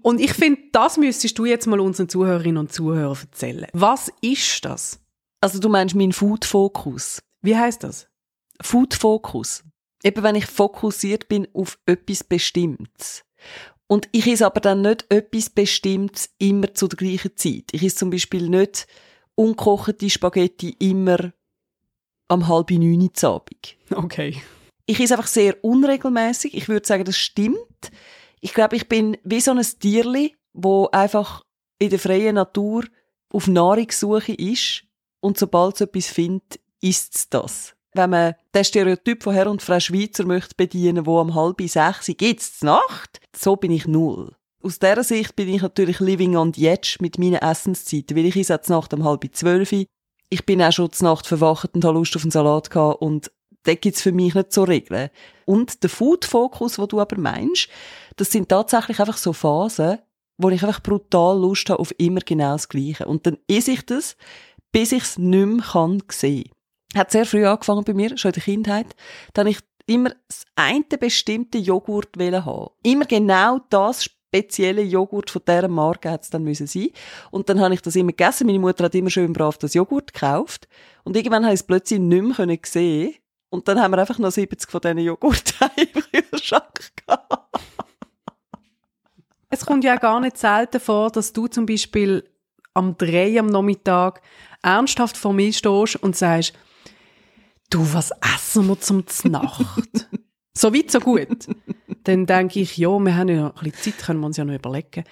und 0.01 0.19
ich 0.19 0.33
finde, 0.33 0.59
das 0.73 0.97
müsstest 0.97 1.39
du 1.39 1.45
jetzt 1.45 1.67
mal 1.67 1.79
unseren 1.79 2.09
Zuhörerinnen 2.09 2.57
und 2.57 2.73
Zuhörern 2.73 3.17
erzählen. 3.21 3.67
Was 3.71 4.11
ist 4.21 4.65
das? 4.65 4.99
Also 5.39 5.59
du 5.59 5.69
meinst 5.69 5.95
meinen 5.95 6.11
Food-Fokus. 6.11 7.19
Wie 7.41 7.55
heißt 7.55 7.83
das? 7.83 8.07
Food 8.61 8.93
Focus. 8.93 9.63
Eben 10.03 10.23
wenn 10.23 10.35
ich 10.35 10.45
fokussiert 10.45 11.27
bin 11.27 11.47
auf 11.53 11.79
etwas 11.85 12.23
Bestimmtes. 12.23 13.23
Und 13.87 14.09
ich 14.11 14.27
esse 14.27 14.45
aber 14.45 14.59
dann 14.59 14.81
nicht 14.81 15.05
etwas 15.09 15.49
Bestimmtes 15.49 16.29
immer 16.39 16.73
zu 16.73 16.87
der 16.87 16.97
gleichen 16.97 17.35
Zeit. 17.35 17.65
Ich 17.71 17.83
esse 17.83 17.97
zum 17.97 18.09
Beispiel 18.09 18.49
nicht 18.49 18.87
ungekochte 19.35 20.09
Spaghetti 20.09 20.75
immer 20.79 21.31
am 22.27 22.47
halb 22.47 22.71
neun 22.71 23.09
Abend. 23.21 23.77
Okay. 23.91 24.41
Ich 24.85 24.99
esse 24.99 25.15
einfach 25.15 25.27
sehr 25.27 25.63
unregelmäßig. 25.63 26.55
Ich 26.55 26.67
würde 26.67 26.87
sagen, 26.87 27.05
das 27.05 27.17
stimmt. 27.17 27.91
Ich 28.41 28.53
glaube, 28.53 28.75
ich 28.75 28.89
bin 28.89 29.17
wie 29.23 29.39
so 29.39 29.51
ein 29.51 29.61
Tierli, 29.61 30.35
wo 30.53 30.89
einfach 30.91 31.43
in 31.79 31.89
der 31.89 31.99
freien 31.99 32.35
Natur 32.35 32.85
auf 33.29 33.47
Nahrungssuche 33.47 34.33
ist 34.33 34.83
und 35.21 35.37
sobald 35.37 35.75
es 35.75 35.81
etwas 35.81 36.07
findet, 36.07 36.59
isst's 36.81 37.29
das. 37.29 37.75
Wenn 37.93 38.09
man 38.09 38.35
den 38.53 38.63
Stereotyp 38.63 39.23
von 39.23 39.33
Herr 39.33 39.49
und 39.49 39.61
Frau 39.61 39.79
Schweizer 39.79 40.25
möchte 40.25 40.55
bedienen, 40.55 41.05
wo 41.05 41.19
um 41.19 41.35
halb 41.35 41.61
sechs 41.61 42.11
gibt's 42.17 42.61
Nacht, 42.63 43.19
so 43.35 43.55
bin 43.55 43.71
ich 43.71 43.87
null. 43.87 44.35
Aus 44.63 44.79
dieser 44.79 45.03
Sicht 45.03 45.35
bin 45.35 45.49
ich 45.49 45.61
natürlich 45.61 45.99
living 45.99 46.35
on 46.35 46.53
the 46.53 46.67
edge 46.67 46.97
mit 47.01 47.19
meinen 47.19 47.35
Essenszeiten, 47.35 48.15
weil 48.17 48.25
ich 48.25 48.35
esse 48.35 48.53
jetzt 48.53 48.69
Nacht 48.69 48.93
um 48.93 49.03
halb 49.03 49.27
zwölf. 49.33 49.71
Ich 49.71 50.45
bin 50.45 50.61
auch 50.61 50.71
schon 50.71 50.91
zur 50.91 51.09
Nacht 51.09 51.27
verwacht 51.27 51.69
und 51.73 51.85
habe 51.85 51.97
Lust 51.97 52.15
auf 52.15 52.23
einen 52.23 52.31
Salat 52.31 52.69
gehabt 52.69 53.01
und 53.01 53.31
da 53.63 53.75
gibt's 53.75 54.01
für 54.01 54.11
mich 54.11 54.33
nicht 54.33 54.53
so 54.53 54.63
Regeln. 54.63 55.09
Und 55.45 55.83
der 55.83 55.89
Food-Fokus, 55.89 56.79
wo 56.79 56.85
du 56.85 56.99
aber 56.99 57.17
meinst, 57.17 57.69
das 58.15 58.31
sind 58.31 58.49
tatsächlich 58.49 58.99
einfach 58.99 59.17
so 59.17 59.33
Phasen, 59.33 59.99
wo 60.37 60.49
ich 60.49 60.63
einfach 60.63 60.81
brutal 60.81 61.39
Lust 61.39 61.69
habe 61.69 61.79
auf 61.79 61.93
immer 61.97 62.21
genau 62.21 62.53
das 62.53 62.69
Gleiche. 62.69 63.05
Und 63.05 63.25
dann 63.25 63.37
esse 63.47 63.71
ich 63.71 63.85
das, 63.85 64.17
bis 64.71 64.91
ich 64.91 65.03
es 65.03 65.17
nicht 65.17 65.45
mehr 65.45 65.63
kann 65.63 66.01
sehen. 66.09 66.49
Hat 66.95 67.11
sehr 67.11 67.25
früh 67.25 67.45
angefangen 67.45 67.83
bei 67.83 67.93
mir, 67.93 68.17
schon 68.17 68.29
in 68.29 68.33
der 68.33 68.43
Kindheit. 68.43 68.95
Dann 69.33 69.47
ich 69.47 69.59
immer 69.85 70.11
das 70.27 70.45
eine 70.55 70.83
bestimmte 70.99 71.57
Joghurt 71.57 72.09
haben. 72.17 72.69
Immer 72.83 73.05
genau 73.05 73.59
das 73.69 74.03
spezielle 74.33 74.81
Joghurt 74.81 75.29
von 75.29 75.41
dieser 75.47 75.67
Marke 75.67 76.09
hat 76.09 76.23
es 76.23 76.29
dann 76.29 76.43
müssen 76.43 76.67
sein. 76.67 76.89
Und 77.31 77.49
dann 77.49 77.59
habe 77.59 77.73
ich 77.73 77.81
das 77.81 77.95
immer 77.95 78.11
gegessen. 78.11 78.47
Meine 78.47 78.59
Mutter 78.59 78.85
hat 78.85 78.95
immer 78.95 79.09
schön 79.09 79.33
brav 79.33 79.57
das 79.57 79.73
Joghurt 79.73 80.13
gekauft. 80.13 80.67
Und 81.03 81.15
irgendwann 81.15 81.43
habe 81.43 81.53
ich 81.53 81.59
es 81.59 81.67
plötzlich 81.67 81.99
nicht 81.99 82.37
mehr 82.37 82.57
sehen 82.65 83.15
Und 83.49 83.67
dann 83.67 83.79
haben 83.79 83.91
wir 83.91 83.99
einfach 83.99 84.19
noch 84.19 84.31
70 84.31 84.69
von 84.71 84.81
diesen 84.81 84.99
Joghurt 84.99 85.53
im 85.75 86.01
Kühlschrank 86.29 86.91
gehabt. 86.95 87.59
Es 89.49 89.67
kommt 89.67 89.83
ja 89.83 89.97
gar 89.97 90.19
nicht 90.19 90.37
selten 90.37 90.79
vor, 90.79 91.11
dass 91.11 91.31
du 91.31 91.45
zum 91.45 91.67
Beispiel 91.67 92.27
am 92.73 92.97
3 92.97 93.39
am 93.39 93.45
Nachmittag 93.45 94.21
ernsthaft 94.63 95.15
vor 95.15 95.31
mir 95.31 95.53
stehst 95.53 95.97
und 95.97 96.15
sagst, 96.15 96.53
du, 97.73 97.93
was 97.93 98.11
essen 98.35 98.67
wir 98.67 98.79
zum 98.79 99.07
Znacht? 99.07 100.07
so 100.57 100.73
weit, 100.73 100.91
so 100.91 100.99
gut. 100.99 101.47
Dann 102.03 102.25
denke 102.25 102.59
ich, 102.59 102.77
ja, 102.77 102.89
wir 102.99 103.15
haben 103.15 103.29
ja 103.29 103.41
noch 103.43 103.61
ein 103.61 103.71
bisschen 103.71 103.93
Zeit, 103.93 104.05
können 104.05 104.19
wir 104.19 104.27
uns 104.27 104.37
ja 104.37 104.45
noch 104.45 104.53
überlegen. 104.53 105.03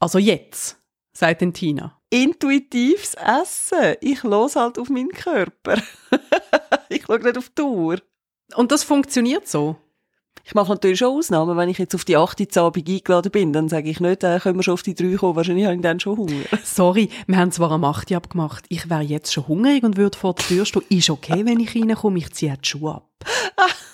Also 0.00 0.18
jetzt, 0.18 0.76
sagt 1.12 1.40
den 1.40 1.52
Tina. 1.52 2.00
Intuitives 2.10 3.14
Essen. 3.14 3.96
Ich 4.00 4.22
los 4.22 4.56
halt 4.56 4.78
auf 4.78 4.88
meinen 4.88 5.10
Körper. 5.10 5.80
ich 6.88 7.04
schaue 7.04 7.20
nicht 7.20 7.38
auf 7.38 7.50
die 7.50 7.62
Uhr. 7.62 8.00
Und 8.54 8.72
das 8.72 8.84
funktioniert 8.84 9.48
so? 9.48 9.76
Ich 10.46 10.54
mache 10.54 10.70
natürlich 10.70 10.98
schon 10.98 11.16
Ausnahmen. 11.16 11.56
Wenn 11.56 11.70
ich 11.70 11.78
jetzt 11.78 11.94
auf 11.94 12.04
die 12.04 12.18
8. 12.18 12.56
Abend 12.58 12.88
eingeladen 12.88 13.32
bin, 13.32 13.52
dann 13.54 13.70
sage 13.70 13.88
ich 13.88 13.98
nicht, 13.98 14.22
äh, 14.24 14.38
können 14.40 14.58
wir 14.58 14.62
schon 14.62 14.74
auf 14.74 14.82
die 14.82 14.94
3 14.94 15.16
kommen. 15.16 15.36
Wahrscheinlich 15.36 15.64
habe 15.64 15.76
ich 15.76 15.80
dann 15.80 16.00
schon 16.00 16.18
Hunger. 16.18 16.44
Sorry, 16.64 17.08
wir 17.26 17.38
haben 17.38 17.50
zwar 17.50 17.70
am 17.70 17.84
8. 17.84 18.12
abgemacht. 18.12 18.66
Ich 18.68 18.90
wäre 18.90 19.00
jetzt 19.00 19.32
schon 19.32 19.48
hungrig 19.48 19.82
und 19.82 19.96
würde 19.96 20.18
vor 20.18 20.34
der 20.34 20.44
Tür 20.44 20.66
stehen. 20.66 20.82
Ist 20.90 21.08
okay, 21.08 21.46
wenn 21.46 21.60
ich 21.60 21.74
reinkomme. 21.74 22.18
Ich 22.18 22.32
ziehe 22.34 22.56
die 22.62 22.68
Schuhe 22.68 22.96
ab. 22.96 23.08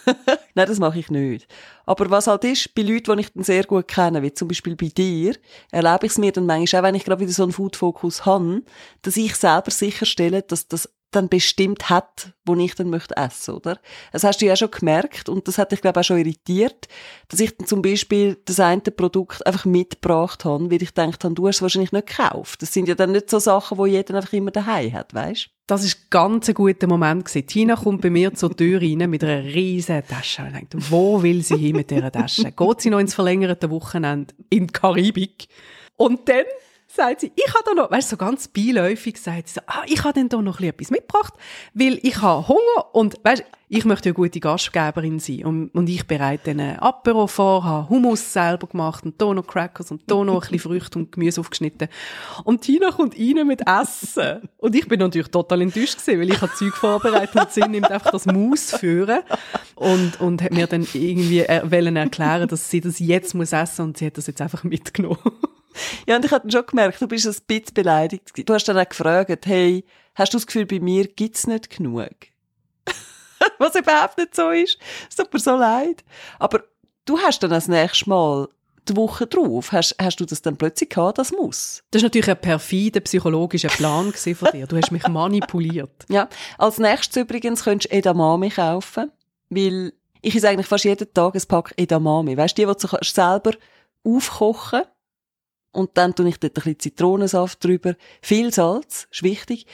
Nein, 0.54 0.66
das 0.66 0.80
mache 0.80 0.98
ich 0.98 1.10
nicht. 1.10 1.46
Aber 1.86 2.10
was 2.10 2.26
halt 2.26 2.44
ist, 2.44 2.74
bei 2.74 2.82
Leuten, 2.82 3.16
die 3.16 3.20
ich 3.20 3.32
dann 3.32 3.44
sehr 3.44 3.64
gut 3.64 3.86
kenne, 3.86 4.22
wie 4.22 4.32
zum 4.32 4.48
Beispiel 4.48 4.74
bei 4.74 4.88
dir, 4.88 5.36
erlebe 5.70 6.06
ich 6.06 6.12
es 6.12 6.18
mir 6.18 6.32
dann 6.32 6.46
manchmal 6.46 6.80
auch, 6.80 6.86
wenn 6.86 6.94
ich 6.96 7.04
gerade 7.04 7.20
wieder 7.20 7.32
so 7.32 7.44
einen 7.44 7.52
Food-Fokus 7.52 8.26
habe, 8.26 8.62
dass 9.02 9.16
ich 9.16 9.36
selber 9.36 9.70
sicherstelle, 9.70 10.42
dass 10.42 10.66
das 10.66 10.88
dann 11.10 11.28
bestimmt 11.28 11.90
hat, 11.90 12.32
wo 12.44 12.54
ich 12.54 12.74
dann 12.74 12.90
möchte 12.90 13.16
essen, 13.16 13.54
oder? 13.54 13.78
Das 14.12 14.24
hast 14.24 14.40
du 14.40 14.46
ja 14.46 14.56
schon 14.56 14.70
gemerkt 14.70 15.28
und 15.28 15.48
das 15.48 15.58
hat 15.58 15.72
dich, 15.72 15.80
glaube 15.80 15.98
ich, 15.98 16.04
auch 16.04 16.06
schon 16.06 16.18
irritiert, 16.18 16.88
dass 17.28 17.40
ich 17.40 17.56
dann 17.56 17.66
zum 17.66 17.82
Beispiel 17.82 18.38
das 18.44 18.60
eine 18.60 18.80
Produkt 18.80 19.46
einfach 19.46 19.64
mitgebracht 19.64 20.44
habe, 20.44 20.70
weil 20.70 20.82
ich 20.82 20.94
gedacht 20.94 21.24
habe, 21.24 21.34
du 21.34 21.48
hast 21.48 21.56
es 21.56 21.62
wahrscheinlich 21.62 21.92
nicht 21.92 22.06
gekauft. 22.06 22.62
Das 22.62 22.72
sind 22.72 22.88
ja 22.88 22.94
dann 22.94 23.12
nicht 23.12 23.30
so 23.30 23.38
Sachen, 23.38 23.78
wo 23.78 23.86
jeder 23.86 24.14
einfach 24.14 24.32
immer 24.32 24.50
daheim 24.50 24.92
hat, 24.92 25.12
weißt? 25.14 25.50
Das 25.66 25.84
ist 25.84 26.10
ganz 26.10 26.48
ein 26.48 26.54
guter 26.54 26.88
Moment 26.88 27.24
gewesen. 27.24 27.46
Tina 27.46 27.76
kommt 27.76 28.00
bei 28.00 28.10
mir 28.10 28.34
zur 28.34 28.56
Tür 28.56 28.82
rein 28.82 29.08
mit 29.08 29.22
einer 29.22 29.44
riesen 29.44 30.02
Tasche. 30.04 30.42
Und 30.42 30.54
denkt, 30.54 30.74
wo 30.90 31.22
will 31.22 31.42
sie 31.44 31.56
hin 31.56 31.76
mit 31.76 31.90
dieser 31.90 32.10
Tasche? 32.10 32.50
Geht 32.50 32.80
sie 32.80 32.90
noch 32.90 32.98
ins 32.98 33.14
verlängerte 33.14 33.70
Wochenende 33.70 34.34
in 34.48 34.66
die 34.66 34.72
Karibik? 34.72 35.46
Und 35.96 36.28
dann 36.28 36.44
sagt 36.94 37.20
sie, 37.20 37.32
ich 37.34 37.54
habe 37.54 37.64
da 37.64 37.74
noch, 37.74 37.90
weißt 37.90 38.10
du, 38.10 38.16
so 38.16 38.16
ganz 38.16 38.48
beiläufig 38.48 39.20
sagt 39.20 39.48
sie 39.48 39.54
so, 39.54 39.60
ah, 39.66 39.82
ich 39.86 40.02
habe 40.04 40.14
dann 40.14 40.28
da 40.28 40.42
noch 40.42 40.60
etwas 40.60 40.90
mitgebracht, 40.90 41.34
weil 41.74 41.98
ich 42.02 42.20
habe 42.20 42.48
Hunger 42.48 42.94
und, 42.94 43.16
weißt 43.22 43.44
ich 43.72 43.84
möchte 43.84 44.08
eine 44.08 44.14
gute 44.14 44.40
Gastgeberin 44.40 45.20
sein 45.20 45.44
und, 45.44 45.68
und 45.68 45.88
ich 45.88 46.04
bereite 46.04 46.50
einen 46.50 46.80
Apero 46.80 47.28
vor, 47.28 47.62
habe 47.62 47.88
Hummus 47.88 48.32
selber 48.32 48.66
gemacht 48.66 49.04
und 49.04 49.22
da 49.22 49.32
noch 49.32 49.46
Crackers 49.46 49.92
und 49.92 50.02
da 50.08 50.24
noch 50.24 50.34
ein 50.34 50.40
bisschen 50.40 50.58
Früchte 50.58 50.98
und 50.98 51.12
Gemüse 51.12 51.40
aufgeschnitten. 51.40 51.88
Und 52.42 52.62
Tina 52.62 52.90
kommt 52.90 53.16
rein 53.16 53.46
mit 53.46 53.62
Essen. 53.64 54.48
Und 54.58 54.74
ich 54.74 54.88
bin 54.88 54.98
natürlich 54.98 55.28
total 55.28 55.62
enttäuscht 55.62 56.00
gewesen, 56.00 56.20
weil 56.20 56.30
ich 56.30 56.40
habe 56.40 56.52
Zeug 56.54 56.74
vorbereitet 56.74 57.36
und 57.36 57.52
sie 57.52 57.60
nimmt 57.60 57.92
einfach 57.92 58.10
das 58.10 58.26
Maus 58.26 58.74
führen 58.74 59.20
und, 59.76 60.20
und 60.20 60.42
hat 60.42 60.50
mir 60.50 60.66
dann 60.66 60.84
irgendwie 60.92 61.38
er, 61.38 61.62
erklären, 61.72 62.48
dass 62.48 62.70
sie 62.70 62.80
das 62.80 62.98
jetzt 62.98 63.34
muss 63.34 63.52
essen 63.52 63.82
und 63.82 63.98
sie 63.98 64.06
hat 64.06 64.18
das 64.18 64.26
jetzt 64.26 64.40
einfach 64.40 64.64
mitgenommen. 64.64 65.18
Ja, 66.06 66.16
und 66.16 66.24
ich 66.24 66.30
habe 66.30 66.50
schon 66.50 66.66
gemerkt, 66.66 67.00
du 67.00 67.06
bist 67.06 67.26
ein 67.26 67.36
bisschen 67.46 67.74
beleidigt. 67.74 68.32
Du 68.48 68.54
hast 68.54 68.64
dann 68.64 68.78
auch 68.78 68.88
gefragt, 68.88 69.46
hey, 69.46 69.84
hast 70.14 70.32
du 70.32 70.38
das 70.38 70.46
Gefühl, 70.46 70.66
bei 70.66 70.80
mir 70.80 71.06
gibt's 71.06 71.46
nicht 71.46 71.70
genug? 71.70 72.10
Was 73.58 73.74
überhaupt 73.74 74.18
nicht 74.18 74.34
so 74.34 74.50
ist. 74.50 74.78
Es 75.08 75.16
tut 75.16 75.32
mir 75.32 75.40
so 75.40 75.56
leid. 75.56 76.04
Aber 76.38 76.64
du 77.04 77.18
hast 77.18 77.42
dann 77.42 77.50
das 77.50 77.68
nächste 77.68 78.08
Mal 78.08 78.48
die 78.88 78.96
Woche 78.96 79.26
drauf, 79.26 79.72
hast, 79.72 79.94
hast 80.00 80.20
du 80.20 80.24
das 80.24 80.42
dann 80.42 80.56
plötzlich 80.56 80.90
gehabt, 80.90 81.18
das 81.18 81.32
muss? 81.32 81.82
Das 81.90 82.00
ist 82.00 82.04
natürlich 82.04 82.28
ein 82.28 82.40
perfider 82.40 83.00
psychologischer 83.00 83.68
Plan 83.68 84.12
von 84.34 84.48
dir. 84.52 84.66
Du 84.66 84.76
hast 84.76 84.90
mich 84.90 85.06
manipuliert. 85.06 86.06
Ja. 86.08 86.28
Als 86.58 86.78
nächstes 86.78 87.22
übrigens 87.22 87.64
könntest 87.64 87.92
du 87.92 87.96
Edamame 87.96 88.50
kaufen, 88.50 89.10
weil 89.50 89.92
ich 90.22 90.34
esse 90.34 90.48
eigentlich 90.48 90.66
fast 90.66 90.84
jeden 90.84 91.12
Tag 91.12 91.34
ein 91.34 91.42
Pack 91.46 91.74
Edamame. 91.76 92.36
Weißt 92.36 92.56
du, 92.58 92.66
die, 92.66 92.72
die 92.72 92.86
du 92.86 92.96
selber 93.02 93.52
aufkochen 94.04 94.82
und 95.72 95.90
dann 95.94 96.14
tue 96.14 96.28
ich 96.28 96.38
dort 96.38 96.52
ein 96.52 96.54
bisschen 96.54 96.78
Zitronensaft 96.78 97.64
drüber. 97.64 97.94
Viel 98.22 98.52
Salz, 98.52 99.08
ist 99.10 99.22
wichtig. 99.22 99.66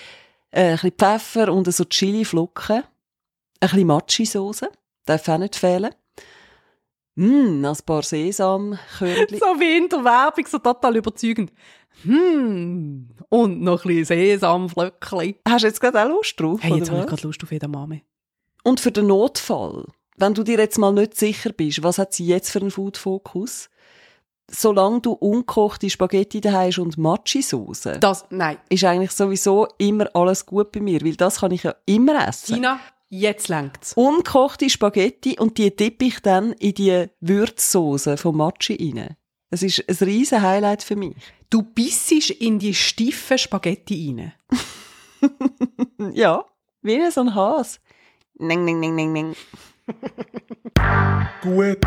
Äh, 0.51 0.71
ein 0.71 0.73
bisschen 0.75 0.93
Pfeffer 0.93 1.53
und 1.53 1.73
so 1.73 1.85
Chili-Flocken. 1.85 2.83
Ein 2.83 2.85
bisschen 3.61 3.87
Machi-Soße. 3.87 4.69
Darf 5.07 5.29
auch 5.29 5.39
nicht 5.39 5.57
fehlen. 5.57 5.95
Mmm, 7.15 7.65
ein 7.65 7.77
paar 7.87 8.03
Sesamkörnchen. 8.03 9.39
So 9.39 9.47
wie 9.59 9.79
in 9.79 9.89
der 9.89 10.05
Werbung, 10.05 10.47
so 10.47 10.59
total 10.59 10.97
überzeugend. 10.97 11.51
Hm, 12.03 13.09
und 13.31 13.63
noch 13.63 13.85
ein 13.85 13.89
bisschen 13.89 14.39
Sesamflöckchen. 14.39 15.37
Hast 15.49 15.63
du 15.63 15.69
jetzt 15.69 15.81
gerade 15.81 16.03
auch 16.03 16.09
Lust 16.09 16.39
drauf? 16.39 16.61
Hey, 16.63 16.77
jetzt 16.77 16.91
habe 16.91 17.01
ich 17.01 17.07
gerade 17.07 17.23
Lust 17.23 17.43
auf 17.43 17.53
Edamame. 17.53 18.03
Und 18.65 18.81
für 18.81 18.93
den 18.93 19.07
Notfall, 19.07 19.87
wenn 20.19 20.35
du 20.35 20.43
dir 20.43 20.59
jetzt 20.59 20.77
mal 20.77 20.93
nicht 20.93 21.17
sicher 21.17 21.53
bist, 21.53 21.83
was 21.83 21.99
hat 21.99 22.13
sie 22.13 22.27
jetzt 22.27 22.51
für 22.51 22.61
einen 22.61 22.71
Food-Fokus? 22.71 23.71
Solange 24.51 25.01
du 25.01 25.13
ungekochte 25.13 25.91
Spaghetti 25.91 26.41
daheim 26.41 26.69
hast 26.69 26.79
und 26.79 26.99
Machi-Sauce, 26.99 27.89
Das, 28.01 28.25
nein. 28.31 28.59
ist 28.69 28.85
eigentlich 28.85 29.11
sowieso 29.13 29.67
immer 29.79 30.09
alles 30.15 30.47
gut 30.47 30.73
bei 30.73 30.81
mir, 30.81 31.01
weil 31.03 31.17
das 31.17 31.41
kann 31.41 31.51
ich 31.53 31.65
ja 31.65 31.75
immer 31.87 32.27
essen. 32.29 32.55
Tina, 32.57 32.81
jetzt 33.09 33.49
längt's. 33.49 33.93
Ungekochte 33.95 34.71
Spaghetti 34.71 35.39
und 35.39 35.59
die 35.59 35.75
dippe 35.75 36.05
ich 36.07 36.21
dann 36.21 36.53
in 36.53 36.75
die 36.75 37.07
Würzsoße 37.21 38.17
von 38.17 38.37
Machi 38.37 38.93
rein. 38.95 39.17
Es 39.51 39.63
ist 39.63 39.85
ein 39.89 39.97
riesen 40.07 40.43
Highlight 40.43 40.83
für 40.83 40.97
mich. 40.97 41.15
Du 41.51 41.63
bissest 41.63 42.31
in 42.31 42.59
die 42.59 42.75
steifen 42.75 43.39
Spaghetti 43.39 44.15
rein. 44.19 44.33
Ja, 46.13 46.45
wie 46.83 47.11
so 47.11 47.23
ein 47.23 47.35
Has. 47.35 47.81
Ning, 48.39 48.65
ning, 48.65 48.81
ning, 48.81 48.95
ning, 48.95 49.13
ning. 49.13 49.35
Gut, 51.43 51.79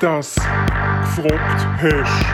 dass 0.00 0.34
du 0.34 1.22
gefragt 1.22 1.66
hast. 1.82 2.26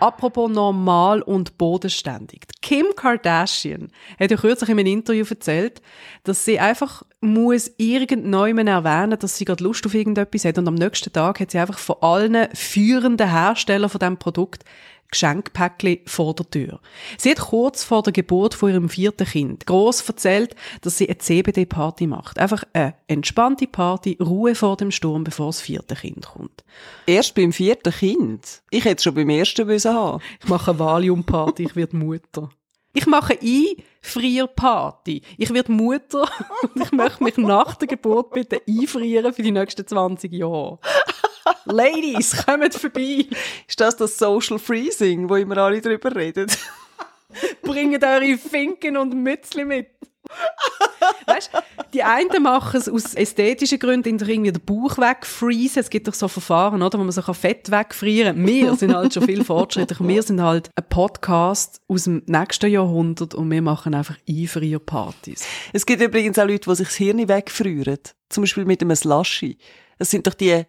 Apropos 0.00 0.50
normal 0.50 1.22
und 1.22 1.56
bodenständig. 1.56 2.42
Kim 2.60 2.86
Kardashian 2.94 3.90
hat 4.18 4.30
ja 4.30 4.36
kürzlich 4.36 4.68
in 4.68 4.78
einem 4.78 4.86
Interview 4.92 5.24
erzählt, 5.28 5.80
dass 6.24 6.44
sie 6.44 6.58
einfach 6.58 7.04
muss 7.20 7.70
irgendjemand 7.78 8.68
erwähnen, 8.68 9.18
dass 9.18 9.38
sie 9.38 9.46
gerade 9.46 9.64
Lust 9.64 9.86
auf 9.86 9.94
irgendetwas 9.94 10.44
hat 10.44 10.58
und 10.58 10.68
am 10.68 10.74
nächsten 10.74 11.12
Tag 11.12 11.40
hat 11.40 11.50
sie 11.50 11.58
einfach 11.58 11.78
von 11.78 11.96
allen 12.02 12.48
führenden 12.54 13.30
Herstellern 13.30 13.88
von 13.88 13.98
diesem 13.98 14.18
Produkt 14.18 14.64
Geschenkpäckchen 15.14 16.00
vor 16.06 16.34
der 16.34 16.50
Tür. 16.50 16.80
Sie 17.16 17.30
hat 17.30 17.38
kurz 17.38 17.84
vor 17.84 18.02
der 18.02 18.12
Geburt 18.12 18.54
von 18.54 18.70
ihrem 18.70 18.88
vierten 18.88 19.26
Kind 19.26 19.64
gross 19.64 20.06
erzählt, 20.06 20.56
dass 20.82 20.98
sie 20.98 21.08
eine 21.08 21.18
CBD-Party 21.18 22.06
macht. 22.08 22.38
Einfach 22.38 22.64
eine 22.72 22.94
entspannte 23.06 23.68
Party, 23.68 24.18
Ruhe 24.20 24.54
vor 24.56 24.76
dem 24.76 24.90
Sturm, 24.90 25.22
bevor 25.24 25.46
das 25.46 25.60
vierte 25.60 25.94
Kind 25.94 26.26
kommt. 26.26 26.64
Erst 27.06 27.34
beim 27.36 27.52
vierten 27.52 27.92
Kind? 27.92 28.62
Ich 28.70 28.84
hätte 28.84 28.96
es 28.96 29.02
schon 29.04 29.14
beim 29.14 29.30
ersten 29.30 29.66
müssen 29.66 29.94
haben. 29.94 30.20
Ich 30.42 30.48
mache 30.48 30.72
eine 30.72 30.80
Valium-Party, 30.80 31.64
ich 31.64 31.76
werde 31.76 31.96
Mutter. 31.96 32.50
Ich 32.92 33.06
mache 33.06 33.38
eine 33.40 33.76
Einfrierparty. 34.02 35.22
Ich 35.38 35.52
werde 35.54 35.72
Mutter 35.72 36.28
und 36.62 36.82
ich 36.82 36.92
möchte 36.92 37.22
mich 37.22 37.36
nach 37.36 37.76
der 37.76 37.88
Geburt 37.88 38.32
bitte 38.32 38.62
einfrieren 38.68 39.32
für 39.32 39.42
die 39.42 39.52
nächsten 39.52 39.86
20 39.86 40.32
Jahre. 40.32 40.78
Ladies, 41.66 42.44
kommt 42.44 42.74
vorbei. 42.74 43.26
Ist 43.66 43.80
das 43.80 43.96
das 43.96 44.18
Social 44.18 44.58
Freezing, 44.58 45.28
wo 45.28 45.36
immer 45.36 45.58
alle 45.58 45.80
drüber 45.80 46.14
reden? 46.14 46.50
Bringt 47.62 48.02
eure 48.02 48.38
Finken 48.38 48.96
und 48.96 49.14
Mützli 49.14 49.64
mit. 49.64 49.88
Weißt, 51.26 51.50
die 51.92 52.02
einen 52.02 52.42
machen 52.42 52.80
es 52.80 52.88
aus 52.88 53.14
ästhetischen 53.14 53.78
Gründen, 53.78 54.08
indem 54.08 54.28
irgendwie 54.28 54.52
den 54.52 54.64
Bauch 54.64 54.96
wegfreezen. 54.96 55.80
Es 55.80 55.90
gibt 55.90 56.08
doch 56.08 56.14
so 56.14 56.28
Verfahren, 56.28 56.82
oder, 56.82 56.98
wo 56.98 57.02
man 57.02 57.12
so 57.12 57.32
Fett 57.34 57.70
wegfrieren 57.70 58.36
kann. 58.36 58.46
Wir 58.46 58.74
sind 58.74 58.94
halt 58.94 59.12
schon 59.12 59.24
viel 59.24 59.44
fortschrittlicher. 59.44 60.06
Wir 60.06 60.22
sind 60.22 60.40
halt 60.40 60.70
ein 60.76 60.88
Podcast 60.88 61.82
aus 61.88 62.04
dem 62.04 62.22
nächsten 62.26 62.70
Jahrhundert 62.70 63.34
und 63.34 63.50
wir 63.50 63.60
machen 63.60 63.94
einfach 63.94 64.16
Einfrierpartys. 64.26 65.46
Es 65.72 65.84
gibt 65.84 66.00
übrigens 66.00 66.38
auch 66.38 66.46
Leute, 66.46 66.70
die 66.70 66.76
sich 66.76 66.88
das 66.88 66.96
Hirn 66.96 67.28
wegfrieren. 67.28 67.98
Zum 68.30 68.44
Beispiel 68.44 68.64
mit 68.64 68.80
einem 68.80 68.96
Slushy. 68.96 69.58
Das 69.98 70.10
sind 70.10 70.26
doch 70.26 70.34
die 70.34 70.64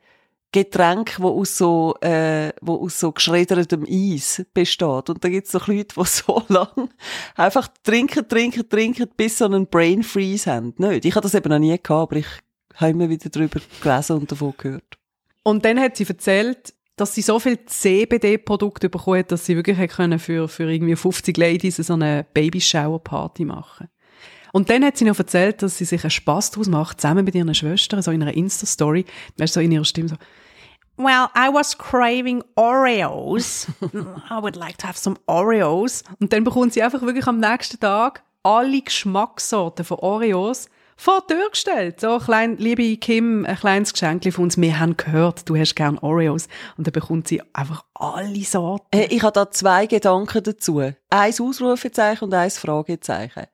Getränke, 0.64 1.22
wo 1.22 1.40
aus 1.40 1.58
so, 1.58 1.96
äh, 2.02 2.52
wo 2.62 2.76
aus 2.86 3.00
so 3.00 3.12
geschreddertem 3.12 3.86
Eis 3.90 4.46
besteht. 4.54 5.10
Und 5.10 5.24
da 5.24 5.30
gibt's 5.30 5.52
doch 5.52 5.68
Leute, 5.68 5.96
die 5.96 6.06
so 6.06 6.44
lang 6.48 6.90
einfach 7.36 7.68
trinken, 7.84 8.28
trinken, 8.28 8.68
trinken, 8.70 9.08
bis 9.18 9.38
so 9.38 9.46
einen 9.46 9.68
Brain 9.68 10.04
Freeze 10.04 10.52
haben. 10.52 10.74
Nicht? 10.78 11.06
Ich 11.06 11.16
habe 11.16 11.24
das 11.24 11.36
eben 11.36 11.50
noch 11.50 11.60
nie 11.60 11.78
gehabt, 11.78 11.90
aber 11.90 12.16
ich 12.16 12.28
habe 12.76 12.92
immer 12.92 13.10
wieder 13.10 13.30
darüber 13.30 13.60
gelesen 13.82 14.18
und 14.18 14.32
davon 14.32 14.54
gehört. 14.58 14.98
Und 15.44 15.66
dann 15.66 15.80
hat 15.80 15.98
sie 15.98 16.08
erzählt, 16.08 16.74
dass 16.96 17.14
sie 17.14 17.22
so 17.22 17.40
viel 17.40 17.60
CBD-Produkte 17.66 18.90
bekommen 18.90 19.20
hat, 19.20 19.32
dass 19.32 19.46
sie 19.46 19.58
wirklich 19.58 19.78
können 19.90 20.20
für, 20.20 20.48
für 20.48 20.72
irgendwie 20.72 20.96
50 20.96 21.36
Ladies 21.36 21.76
so 21.76 21.94
eine 21.94 22.26
Baby-Shower-Party 22.34 23.44
machen 23.44 23.90
und 24.56 24.70
dann 24.70 24.86
hat 24.86 24.96
sie 24.96 25.04
noch 25.04 25.20
erzählt, 25.20 25.62
dass 25.62 25.78
sie 25.78 25.84
sich 25.84 26.02
einen 26.06 26.12
Spass 26.12 26.50
daraus 26.50 26.70
macht, 26.70 27.02
zusammen 27.02 27.26
mit 27.26 27.36
ihren 27.36 27.54
Schwestern, 27.54 28.02
so 28.02 28.12
in 28.12 28.22
einer 28.22 28.34
Insta-Story, 28.34 29.04
weißt 29.36 29.54
du, 29.54 29.60
so 29.60 29.62
in 29.62 29.74
ihrer 29.74 29.84
Stimme 29.84 30.08
so, 30.08 30.16
Well, 30.98 31.28
I 31.36 31.50
was 31.52 31.78
craving 31.78 32.42
Oreos. 32.56 33.68
I 34.30 34.42
would 34.42 34.56
like 34.56 34.78
to 34.78 34.88
have 34.88 34.98
some 34.98 35.18
Oreos. 35.28 36.04
Und 36.20 36.32
dann 36.32 36.44
bekommt 36.46 36.74
sie 36.74 36.82
einfach 36.82 37.02
wirklich 37.02 37.28
am 37.28 37.40
nächsten 37.40 37.80
Tag 37.80 38.24
alle 38.44 38.82
Geschmackssorten 38.82 39.84
von 39.84 40.00
Oreos 40.00 40.70
vor 40.96 41.22
die 41.30 41.34
Tür 41.34 41.50
gestellt. 41.50 42.00
So, 42.00 42.20
klein, 42.20 42.56
liebe 42.58 42.96
Kim, 42.98 43.46
ein 43.46 43.58
kleines 43.58 43.92
Geschenk 43.92 44.32
von 44.34 44.46
uns. 44.46 44.58
Wir 44.58 44.80
haben 44.80 44.96
gehört, 44.96 45.50
du 45.50 45.58
hast 45.58 45.76
gern 45.76 45.98
Oreos. 45.98 46.48
Und 46.78 46.88
dann 46.88 46.94
bekommt 46.94 47.28
sie 47.28 47.42
einfach 47.54 47.84
alle 47.94 48.44
Sorten. 48.44 48.86
Hey, 48.94 49.08
ich 49.10 49.22
habe 49.22 49.34
da 49.34 49.52
zwei 49.52 49.88
Gedanken 49.88 50.44
dazu. 50.44 50.82
Eins 51.10 51.42
Ausrufezeichen 51.42 52.26
und 52.26 52.34
eins 52.34 52.58
Fragezeichen. 52.58 53.48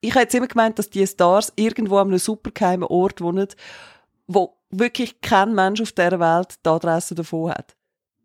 Ich 0.00 0.12
habe 0.12 0.22
jetzt 0.22 0.34
immer 0.34 0.46
gemeint, 0.46 0.78
dass 0.78 0.90
die 0.90 1.06
Stars 1.06 1.52
irgendwo 1.56 1.98
an 1.98 2.08
einem 2.08 2.18
supergeheimen 2.18 2.88
Ort 2.88 3.20
wohnen, 3.20 3.48
wo 4.26 4.56
wirklich 4.78 5.20
kein 5.20 5.54
Mensch 5.54 5.80
auf 5.80 5.92
dieser 5.92 6.20
Welt 6.20 6.54
die 6.64 6.68
Adresse 6.68 7.14
davon 7.14 7.50
hat. 7.50 7.74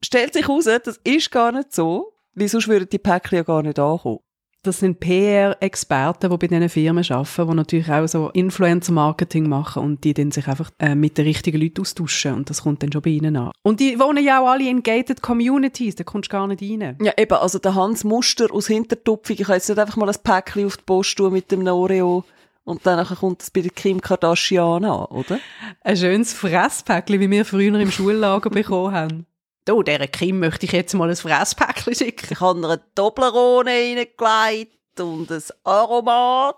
Stellt 0.04 0.34
sich 0.34 0.48
heraus, 0.48 0.66
das 0.66 1.00
ist 1.04 1.32
gar 1.32 1.52
nicht 1.52 1.74
so, 1.74 2.14
weil 2.34 2.48
sonst 2.48 2.68
würden 2.68 2.88
die 2.90 3.00
Päckchen 3.00 3.38
ja 3.38 3.44
gar 3.44 3.64
nicht 3.64 3.80
ankommen. 3.80 4.20
Das 4.62 4.80
sind 4.80 5.00
PR-Experten, 5.00 6.30
die 6.30 6.38
bei 6.38 6.48
diesen 6.48 6.68
Firmen 6.68 7.06
arbeiten, 7.10 7.48
die 7.50 7.56
natürlich 7.56 7.90
auch 7.90 8.08
so 8.08 8.30
Influencer-Marketing 8.30 9.48
machen 9.48 9.84
und 9.84 10.04
die 10.04 10.14
dann 10.14 10.32
sich 10.32 10.48
einfach 10.50 10.70
äh, 10.80 10.96
mit 10.96 11.18
den 11.18 11.26
richtigen 11.28 11.62
Leuten 11.62 11.80
austauschen 11.80 12.34
und 12.34 12.50
das 12.50 12.64
kommt 12.64 12.84
dann 12.84 12.92
schon 12.92 13.02
bei 13.02 13.12
ihnen 13.12 13.38
an. 13.38 13.52
Und 13.64 13.80
die 13.80 13.98
wohnen 13.98 14.22
ja 14.22 14.42
auch 14.42 14.50
alle 14.50 14.70
in 14.70 14.84
gated 14.84 15.22
Communities, 15.22 15.96
da 15.96 16.04
kommst 16.04 16.30
du 16.30 16.34
gar 16.34 16.48
nicht 16.48 16.62
rein. 16.62 16.98
Ja, 17.02 17.14
eben, 17.18 17.38
also 17.38 17.58
der 17.58 17.74
Hans 17.74 18.04
Muster 18.04 18.54
aus 18.54 18.68
Hintertupfung, 18.68 19.38
ich 19.40 19.46
kann 19.46 19.56
jetzt 19.56 19.70
nicht 19.70 19.80
einfach 19.80 19.96
mal 19.96 20.10
ein 20.10 20.16
Päckchen 20.22 20.66
auf 20.66 20.76
die 20.76 20.84
Post 20.84 21.18
tun 21.18 21.32
mit 21.32 21.50
dem 21.52 21.66
Oreo 21.66 22.26
und 22.70 22.86
dann 22.86 23.04
kommt 23.06 23.42
es 23.42 23.50
bei 23.50 23.62
der 23.62 23.72
Kim 23.72 24.00
Kardashian 24.00 24.86
an, 24.86 25.06
oder? 25.06 25.40
Ein 25.82 25.98
schönes 25.98 26.34
Fresspäckchen, 26.34 27.20
wie 27.20 27.30
wir 27.30 27.44
früher 27.44 27.80
im 27.80 27.92
Schullager 27.92 28.50
bekommen 28.52 28.94
haben. 28.94 29.26
Du, 29.66 29.82
dieser 29.82 30.08
Kim 30.08 30.40
möchte 30.40 30.68
ich 30.68 30.72
jetzt 30.72 30.94
mal 30.94 31.10
ein 31.10 31.16
Fresspäckchen 31.16 31.96
schicken. 31.96 32.28
Ich 32.32 32.40
habe 32.40 32.64
eine 32.64 32.82
Toblerone 32.94 33.72
reingelegt 33.72 35.00
und 35.00 35.32
ein 35.32 35.44
Aromat. 35.64 36.56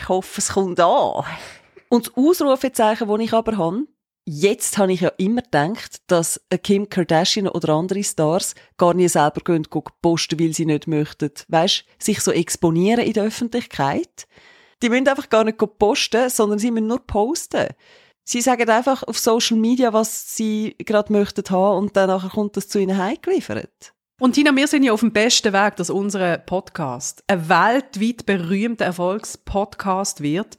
Ich 0.00 0.08
hoffe, 0.08 0.40
es 0.40 0.52
kommt 0.52 0.78
an. 0.78 1.24
Und 1.88 2.06
das 2.06 2.16
Ausrufezeichen, 2.16 3.08
das 3.08 3.20
ich 3.20 3.32
aber 3.32 3.56
habe, 3.56 3.86
Jetzt 4.24 4.78
habe 4.78 4.92
ich 4.92 5.00
ja 5.00 5.08
immer 5.18 5.42
gedacht, 5.42 6.00
dass 6.06 6.40
Kim 6.62 6.88
Kardashian 6.88 7.48
oder 7.48 7.74
andere 7.74 8.04
Stars 8.04 8.54
gar 8.76 8.94
nicht 8.94 9.12
selber 9.12 9.40
gehen, 9.44 9.66
posten, 10.00 10.38
weil 10.38 10.52
sie 10.52 10.64
nicht 10.64 10.86
möchten, 10.86 11.32
weißt, 11.48 11.84
sich 11.98 12.20
so 12.20 12.30
exponieren 12.30 13.04
in 13.04 13.14
der 13.14 13.24
Öffentlichkeit. 13.24 14.28
Die 14.80 14.88
müssen 14.88 15.08
einfach 15.08 15.28
gar 15.28 15.42
nicht 15.42 15.58
posten, 15.58 16.30
sondern 16.30 16.60
sie 16.60 16.70
müssen 16.70 16.86
nur 16.86 17.04
posten. 17.04 17.68
Sie 18.22 18.40
sagen 18.40 18.70
einfach 18.70 19.02
auf 19.02 19.18
Social 19.18 19.56
Media, 19.56 19.92
was 19.92 20.36
sie 20.36 20.76
gerade 20.78 21.12
möchten 21.12 21.42
haben 21.50 21.78
und 21.78 21.96
dann 21.96 22.20
kommt 22.30 22.56
das 22.56 22.68
zu 22.68 22.78
ihnen 22.78 22.96
heimgeliefert. 22.96 23.92
Und 24.22 24.34
Tina, 24.34 24.54
wir 24.54 24.68
sind 24.68 24.84
ja 24.84 24.92
auf 24.92 25.00
dem 25.00 25.10
besten 25.10 25.52
Weg, 25.52 25.74
dass 25.74 25.90
unser 25.90 26.38
Podcast 26.38 27.24
ein 27.26 27.48
weltweit 27.48 28.24
berühmter 28.24 28.84
Erfolgspodcast 28.84 30.22
wird. 30.22 30.58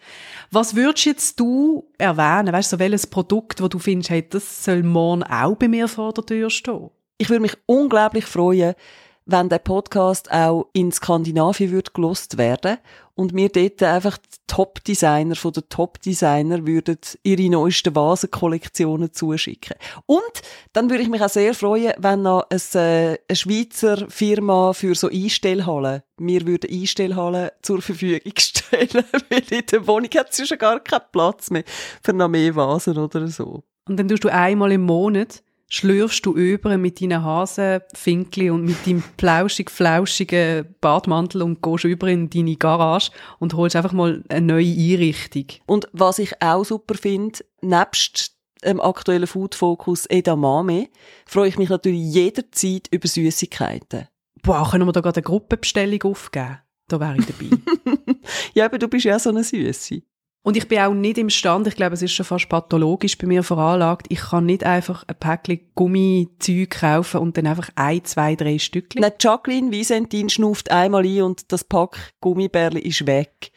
Was 0.52 0.76
würdest 0.76 1.06
jetzt 1.06 1.40
du 1.40 1.90
erwähnen? 1.98 2.52
Weißt 2.52 2.74
du, 2.74 2.76
so 2.76 2.80
welches 2.82 3.08
Produkt, 3.08 3.62
wo 3.62 3.70
du 3.70 3.80
findest, 3.80 4.10
hey, 4.10 4.28
das 4.30 4.66
soll 4.66 4.84
morgen 4.84 5.24
auch 5.24 5.56
bei 5.56 5.70
mir 5.70 5.88
vor 5.88 6.12
der 6.12 6.26
Tür 6.26 6.50
stehen? 6.50 6.90
Ich 7.18 7.30
würde 7.30 7.40
mich 7.40 7.56
unglaublich 7.66 8.26
freuen, 8.26 8.76
wenn 9.26 9.50
der 9.50 9.60
Podcast 9.60 10.32
auch 10.32 10.68
in 10.74 10.92
Skandinavien 10.92 11.72
wird 11.72 11.94
gelost 11.94 12.38
werden 12.38 12.78
und 13.16 13.34
mir 13.34 13.50
dort 13.50 13.82
einfach 13.84 14.18
die 14.18 14.38
Top-Designer 14.48 15.36
von 15.36 15.54
den 15.54 15.70
Top-Designer 15.70 16.66
würden 16.66 16.98
ihre 17.24 17.50
neuesten 17.50 17.96
Vasenkollektionen 17.96 19.14
zuschicken. 19.14 19.78
Und 20.06 20.42
dann 20.74 20.90
würde 20.90 21.04
ich 21.04 21.10
mich 21.10 21.22
auch 21.22 21.30
sehr 21.30 21.54
freuen, 21.54 21.94
wenn 21.98 22.24
noch 22.24 22.48
eine, 22.50 22.60
äh, 22.82 23.18
eine 23.28 23.36
Schweizer 23.36 24.10
Firma 24.10 24.74
für 24.74 24.96
so 24.96 25.10
Einstellhallen 25.10 26.04
mir 26.20 26.46
würde 26.46 26.68
Einstellhallen 26.70 27.52
zur 27.62 27.82
Verfügung 27.82 28.34
stellen, 28.38 29.04
weil 29.30 29.44
in 29.50 29.66
der 29.66 29.88
Wohnung 29.88 30.10
hat 30.16 30.38
es 30.38 30.48
schon 30.48 30.58
gar 30.58 30.80
keinen 30.80 31.02
Platz 31.12 31.52
mehr 31.52 31.64
für 32.04 32.14
noch 32.14 32.30
mehr 32.30 32.56
Vasen 32.56 32.98
oder 32.98 33.28
so. 33.28 33.64
Und 33.88 33.98
dann 34.00 34.08
tust 34.08 34.24
du 34.24 34.30
einmal 34.30 34.72
im 34.72 34.84
Monat 34.84 35.44
schlürfst 35.74 36.24
du 36.24 36.36
über 36.36 36.78
mit 36.78 37.02
deinen 37.02 37.24
Hasenfinkli 37.24 38.52
und 38.52 38.64
mit 38.64 38.86
deinem 38.86 39.04
flauschig-flauschigen 39.18 40.76
Badmantel 40.80 41.42
und 41.42 41.64
gehst 41.64 41.86
über 41.86 42.08
in 42.08 42.30
deine 42.30 42.56
Garage 42.56 43.12
und 43.40 43.56
holst 43.56 43.76
einfach 43.76 43.92
mal 43.92 44.24
eine 44.30 44.46
neue 44.46 44.72
Einrichtung. 44.72 45.46
Und 45.66 45.88
was 45.92 46.20
ich 46.20 46.40
auch 46.44 46.64
super 46.64 46.94
finde, 46.94 47.40
nebst 47.62 48.38
dem 48.64 48.80
aktuellen 48.80 49.26
Food 49.26 49.56
Focus 49.56 50.06
Edamame, 50.06 50.90
freue 51.26 51.50
ich 51.50 51.58
mich 51.58 51.70
natürlich 51.70 52.14
jederzeit 52.14 52.88
über 52.92 53.08
Süßigkeiten. 53.08 54.08
Boah, 54.44 54.70
können 54.70 54.88
wir 54.88 54.92
da 54.92 55.02
gerade 55.02 55.18
eine 55.18 55.24
Gruppenbestellung 55.24 56.04
aufgeben? 56.04 56.60
Da 56.88 57.00
wäre 57.00 57.18
ich 57.18 57.26
dabei. 57.26 58.16
ja, 58.54 58.66
aber 58.66 58.78
du 58.78 58.88
bist 58.88 59.06
ja 59.06 59.18
so 59.18 59.30
eine 59.32 59.44
Süße. 59.44 60.04
Und 60.46 60.58
ich 60.58 60.68
bin 60.68 60.80
auch 60.80 60.94
nicht 60.94 61.18
imstande, 61.18 61.70
ich 61.70 61.78
glaube, 61.78 61.94
es 61.94 62.02
ist 62.02 62.12
schon 62.12 62.26
fast 62.26 62.50
pathologisch 62.50 63.18
bei 63.18 63.28
mir 63.28 63.44
veranlagt, 63.44 64.08
ich 64.10 64.20
kann 64.20 64.46
nicht 64.46 64.66
einfach 64.66 65.06
ein 65.08 65.16
Päckchen 65.16 65.62
Gummizeug 65.74 66.70
kaufen 66.70 67.22
und 67.22 67.38
dann 67.38 67.48
einfach 67.48 67.70
ein, 67.76 68.04
zwei, 68.04 68.36
drei 68.36 68.60
Stückchen. 68.60 69.02
Nein, 69.02 69.14
Jacqueline 69.18 69.72
Wiesentin 69.72 70.30
schnuft 70.30 70.70
einmal 70.70 71.06
ein 71.06 71.22
und 71.22 71.50
das 71.54 71.64
Pack 71.64 72.12
Gummibärli 72.20 72.82
ist 72.82 73.08
weg. 73.08 73.54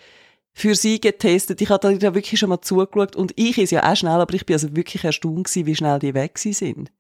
Für 0.53 0.77
sie 0.77 1.01
getestet. 1.01 1.61
Ich 1.61 1.71
habe 1.71 1.99
da 1.99 2.15
wirklich 2.15 2.39
schon 2.39 2.51
mal 2.51 2.61
zugeschaut 2.61 3.17
und 3.17 3.33
ich 3.35 3.59
ist 3.59 3.73
ja 3.73 3.83
auch 3.83 3.97
schnell, 3.97 4.21
aber 4.21 4.35
ich 4.35 4.47
bin 4.47 4.55
also 4.55 4.75
wirklich 4.77 5.03
erstaunt 5.03 5.49
gewesen, 5.49 5.67
wie 5.67 5.75
schnell 5.75 5.99
die 5.99 6.15
weg 6.15 6.39
sind. 6.39 6.93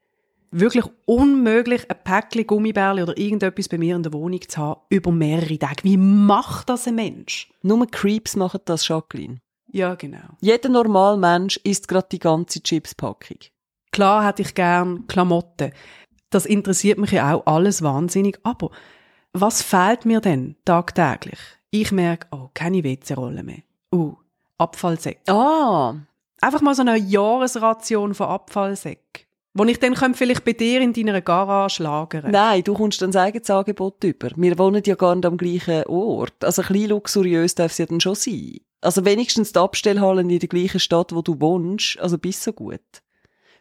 Wirklich 0.50 0.84
unmöglich, 1.04 1.88
ein 1.88 1.96
Päckchen 2.02 2.46
Gummibärli 2.46 3.04
oder 3.04 3.16
irgendetwas 3.16 3.68
bei 3.68 3.78
mir 3.78 3.94
in 3.94 4.02
der 4.02 4.12
Wohnung 4.12 4.40
zu 4.48 4.60
haben 4.60 4.80
über 4.88 5.12
mehrere 5.12 5.58
Tage. 5.58 5.84
Wie 5.84 5.96
macht 5.96 6.70
das 6.70 6.88
ein 6.88 6.96
Mensch? 6.96 7.52
Nur 7.62 7.86
Creeps 7.86 8.34
machen 8.34 8.60
das, 8.64 8.88
Jacqueline. 8.88 9.40
Ja, 9.76 9.94
genau. 9.94 10.38
Jeder 10.40 10.70
normale 10.70 11.18
Mensch 11.18 11.58
isst 11.58 11.86
gerade 11.86 12.08
die 12.10 12.18
ganze 12.18 12.62
Chipspackung. 12.62 13.36
Klar 13.92 14.26
hätte 14.26 14.40
ich 14.40 14.54
gern 14.54 15.06
Klamotten. 15.06 15.70
Das 16.30 16.46
interessiert 16.46 16.98
mich 16.98 17.10
ja 17.10 17.34
auch 17.34 17.44
alles 17.44 17.82
wahnsinnig. 17.82 18.38
Aber 18.42 18.70
was 19.34 19.60
fehlt 19.60 20.06
mir 20.06 20.22
denn 20.22 20.56
tagtäglich? 20.64 21.38
Ich 21.70 21.92
merke, 21.92 22.26
oh, 22.30 22.48
keine 22.54 22.82
WC-Rolle 22.84 23.42
mehr. 23.42 23.64
Uh, 23.94 24.14
Abfallsäcke. 24.56 25.30
Ah. 25.30 25.94
Einfach 26.40 26.62
mal 26.62 26.74
so 26.74 26.80
eine 26.80 26.96
Jahresration 26.96 28.14
von 28.14 28.28
Abfallsäcken. 28.28 29.26
Wo 29.52 29.64
ich 29.64 29.78
dann 29.78 30.14
vielleicht 30.14 30.44
bei 30.46 30.54
dir 30.54 30.80
in 30.80 30.94
deiner 30.94 31.20
Garage 31.20 31.82
lagern 31.82 32.30
Nein, 32.30 32.64
du 32.64 32.72
kommst 32.72 33.02
dann 33.02 33.10
ein 33.10 33.16
eigenes 33.16 33.50
Angebot 33.50 34.02
über. 34.04 34.30
Wir 34.36 34.58
wohnen 34.58 34.82
ja 34.86 34.94
gar 34.94 35.14
nicht 35.14 35.26
am 35.26 35.36
gleichen 35.36 35.84
Ort. 35.84 36.42
Also 36.42 36.62
ein 36.62 36.68
bisschen 36.68 36.88
luxuriös 36.88 37.54
darf 37.54 37.72
es 37.72 37.78
ja 37.78 37.84
dann 37.84 38.00
schon 38.00 38.14
sein. 38.14 38.60
Also 38.80 39.04
wenigstens 39.04 39.52
die 39.52 39.58
Abstellhallen 39.58 40.30
in 40.30 40.38
der 40.38 40.48
gleichen 40.48 40.80
Stadt, 40.80 41.14
wo 41.14 41.22
du 41.22 41.40
wohnst, 41.40 41.98
also 41.98 42.18
bis 42.18 42.42
so 42.42 42.52
gut. 42.52 42.80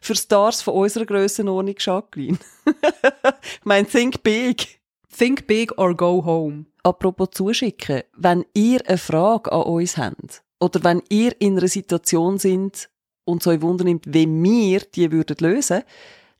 Für 0.00 0.14
Stars 0.14 0.62
von 0.62 0.74
unserer 0.74 1.06
Grössenordnung, 1.06 1.74
Jacqueline. 1.78 2.38
ich 2.66 3.64
meine, 3.64 3.86
think 3.86 4.22
big. 4.22 4.80
Think 5.16 5.46
big 5.46 5.78
or 5.78 5.96
go 5.96 6.24
home. 6.24 6.66
Apropos 6.82 7.30
zuschicken, 7.32 8.02
wenn 8.16 8.44
ihr 8.54 8.86
eine 8.86 8.98
Frage 8.98 9.50
an 9.50 9.62
uns 9.62 9.96
habt, 9.96 10.44
oder 10.60 10.84
wenn 10.84 11.02
ihr 11.08 11.34
in 11.40 11.58
einer 11.58 11.68
Situation 11.68 12.38
sind 12.38 12.88
und 13.24 13.42
so 13.42 13.60
Wunder 13.62 13.84
nimmt, 13.84 14.06
wie 14.06 14.26
wir 14.26 14.80
die 14.80 15.10
würden 15.10 15.36
lösen, 15.40 15.82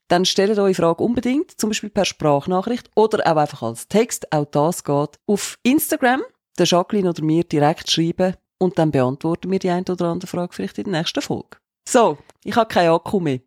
dann 0.09 0.25
stellt 0.25 0.59
eure 0.59 0.75
Frage 0.75 1.03
unbedingt, 1.03 1.59
zum 1.61 1.71
Beispiel 1.71 1.91
per 1.91 2.05
Sprachnachricht 2.05 2.91
oder 2.95 3.27
auch 3.27 3.37
einfach 3.37 3.63
als 3.63 3.89
Text, 3.89 4.33
auch 4.33 4.45
das 4.45 4.85
geht, 4.85 5.19
auf 5.27 5.59
Instagram 5.63 6.23
der 6.59 6.67
Jacqueline 6.67 7.11
oder 7.11 7.23
mir 7.25 7.45
direkt 7.45 7.91
schreiben 7.91 8.37
und 8.59 8.79
dann 8.79 8.91
beantworten 8.91 9.51
wir 9.51 9.59
die 9.59 9.71
eine 9.71 9.85
oder 9.89 10.07
andere 10.07 10.27
Frage 10.27 10.53
vielleicht 10.53 10.79
in 10.79 10.91
der 10.91 11.01
nächsten 11.01 11.23
Folge. 11.23 11.59
So, 11.89 12.19
ich 12.45 12.57
habe 12.57 12.69
keinen 12.69 12.91
Akku 12.91 13.21
mehr. 13.21 13.41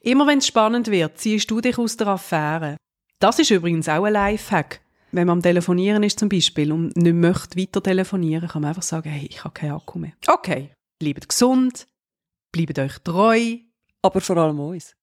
Immer 0.00 0.26
wenn 0.26 0.38
es 0.38 0.46
spannend 0.46 0.90
wird, 0.90 1.18
ziehst 1.18 1.50
du 1.50 1.60
dich 1.60 1.78
aus 1.78 1.96
der 1.96 2.08
Affäre. 2.08 2.76
Das 3.18 3.38
ist 3.38 3.50
übrigens 3.50 3.88
auch 3.88 4.04
ein 4.04 4.12
Lifehack. 4.12 4.80
Wenn 5.12 5.26
man 5.26 5.38
am 5.38 5.42
Telefonieren 5.42 6.02
ist 6.02 6.18
zum 6.18 6.28
Beispiel 6.28 6.72
und 6.72 6.96
nicht 6.96 7.14
möchte 7.14 7.58
weiter 7.58 7.82
telefonieren, 7.82 8.48
kann 8.48 8.62
man 8.62 8.70
einfach 8.70 8.82
sagen, 8.82 9.10
hey, 9.10 9.26
ich 9.28 9.44
habe 9.44 9.52
keinen 9.52 9.72
Akku 9.72 9.98
mehr. 9.98 10.12
Okay, 10.26 10.70
bleibt 10.98 11.28
gesund, 11.28 11.86
bleibt 12.50 12.78
euch 12.78 12.98
treu. 13.04 13.56
Aber 14.00 14.20
vor 14.20 14.36
allem 14.38 14.58
uns. 14.58 14.96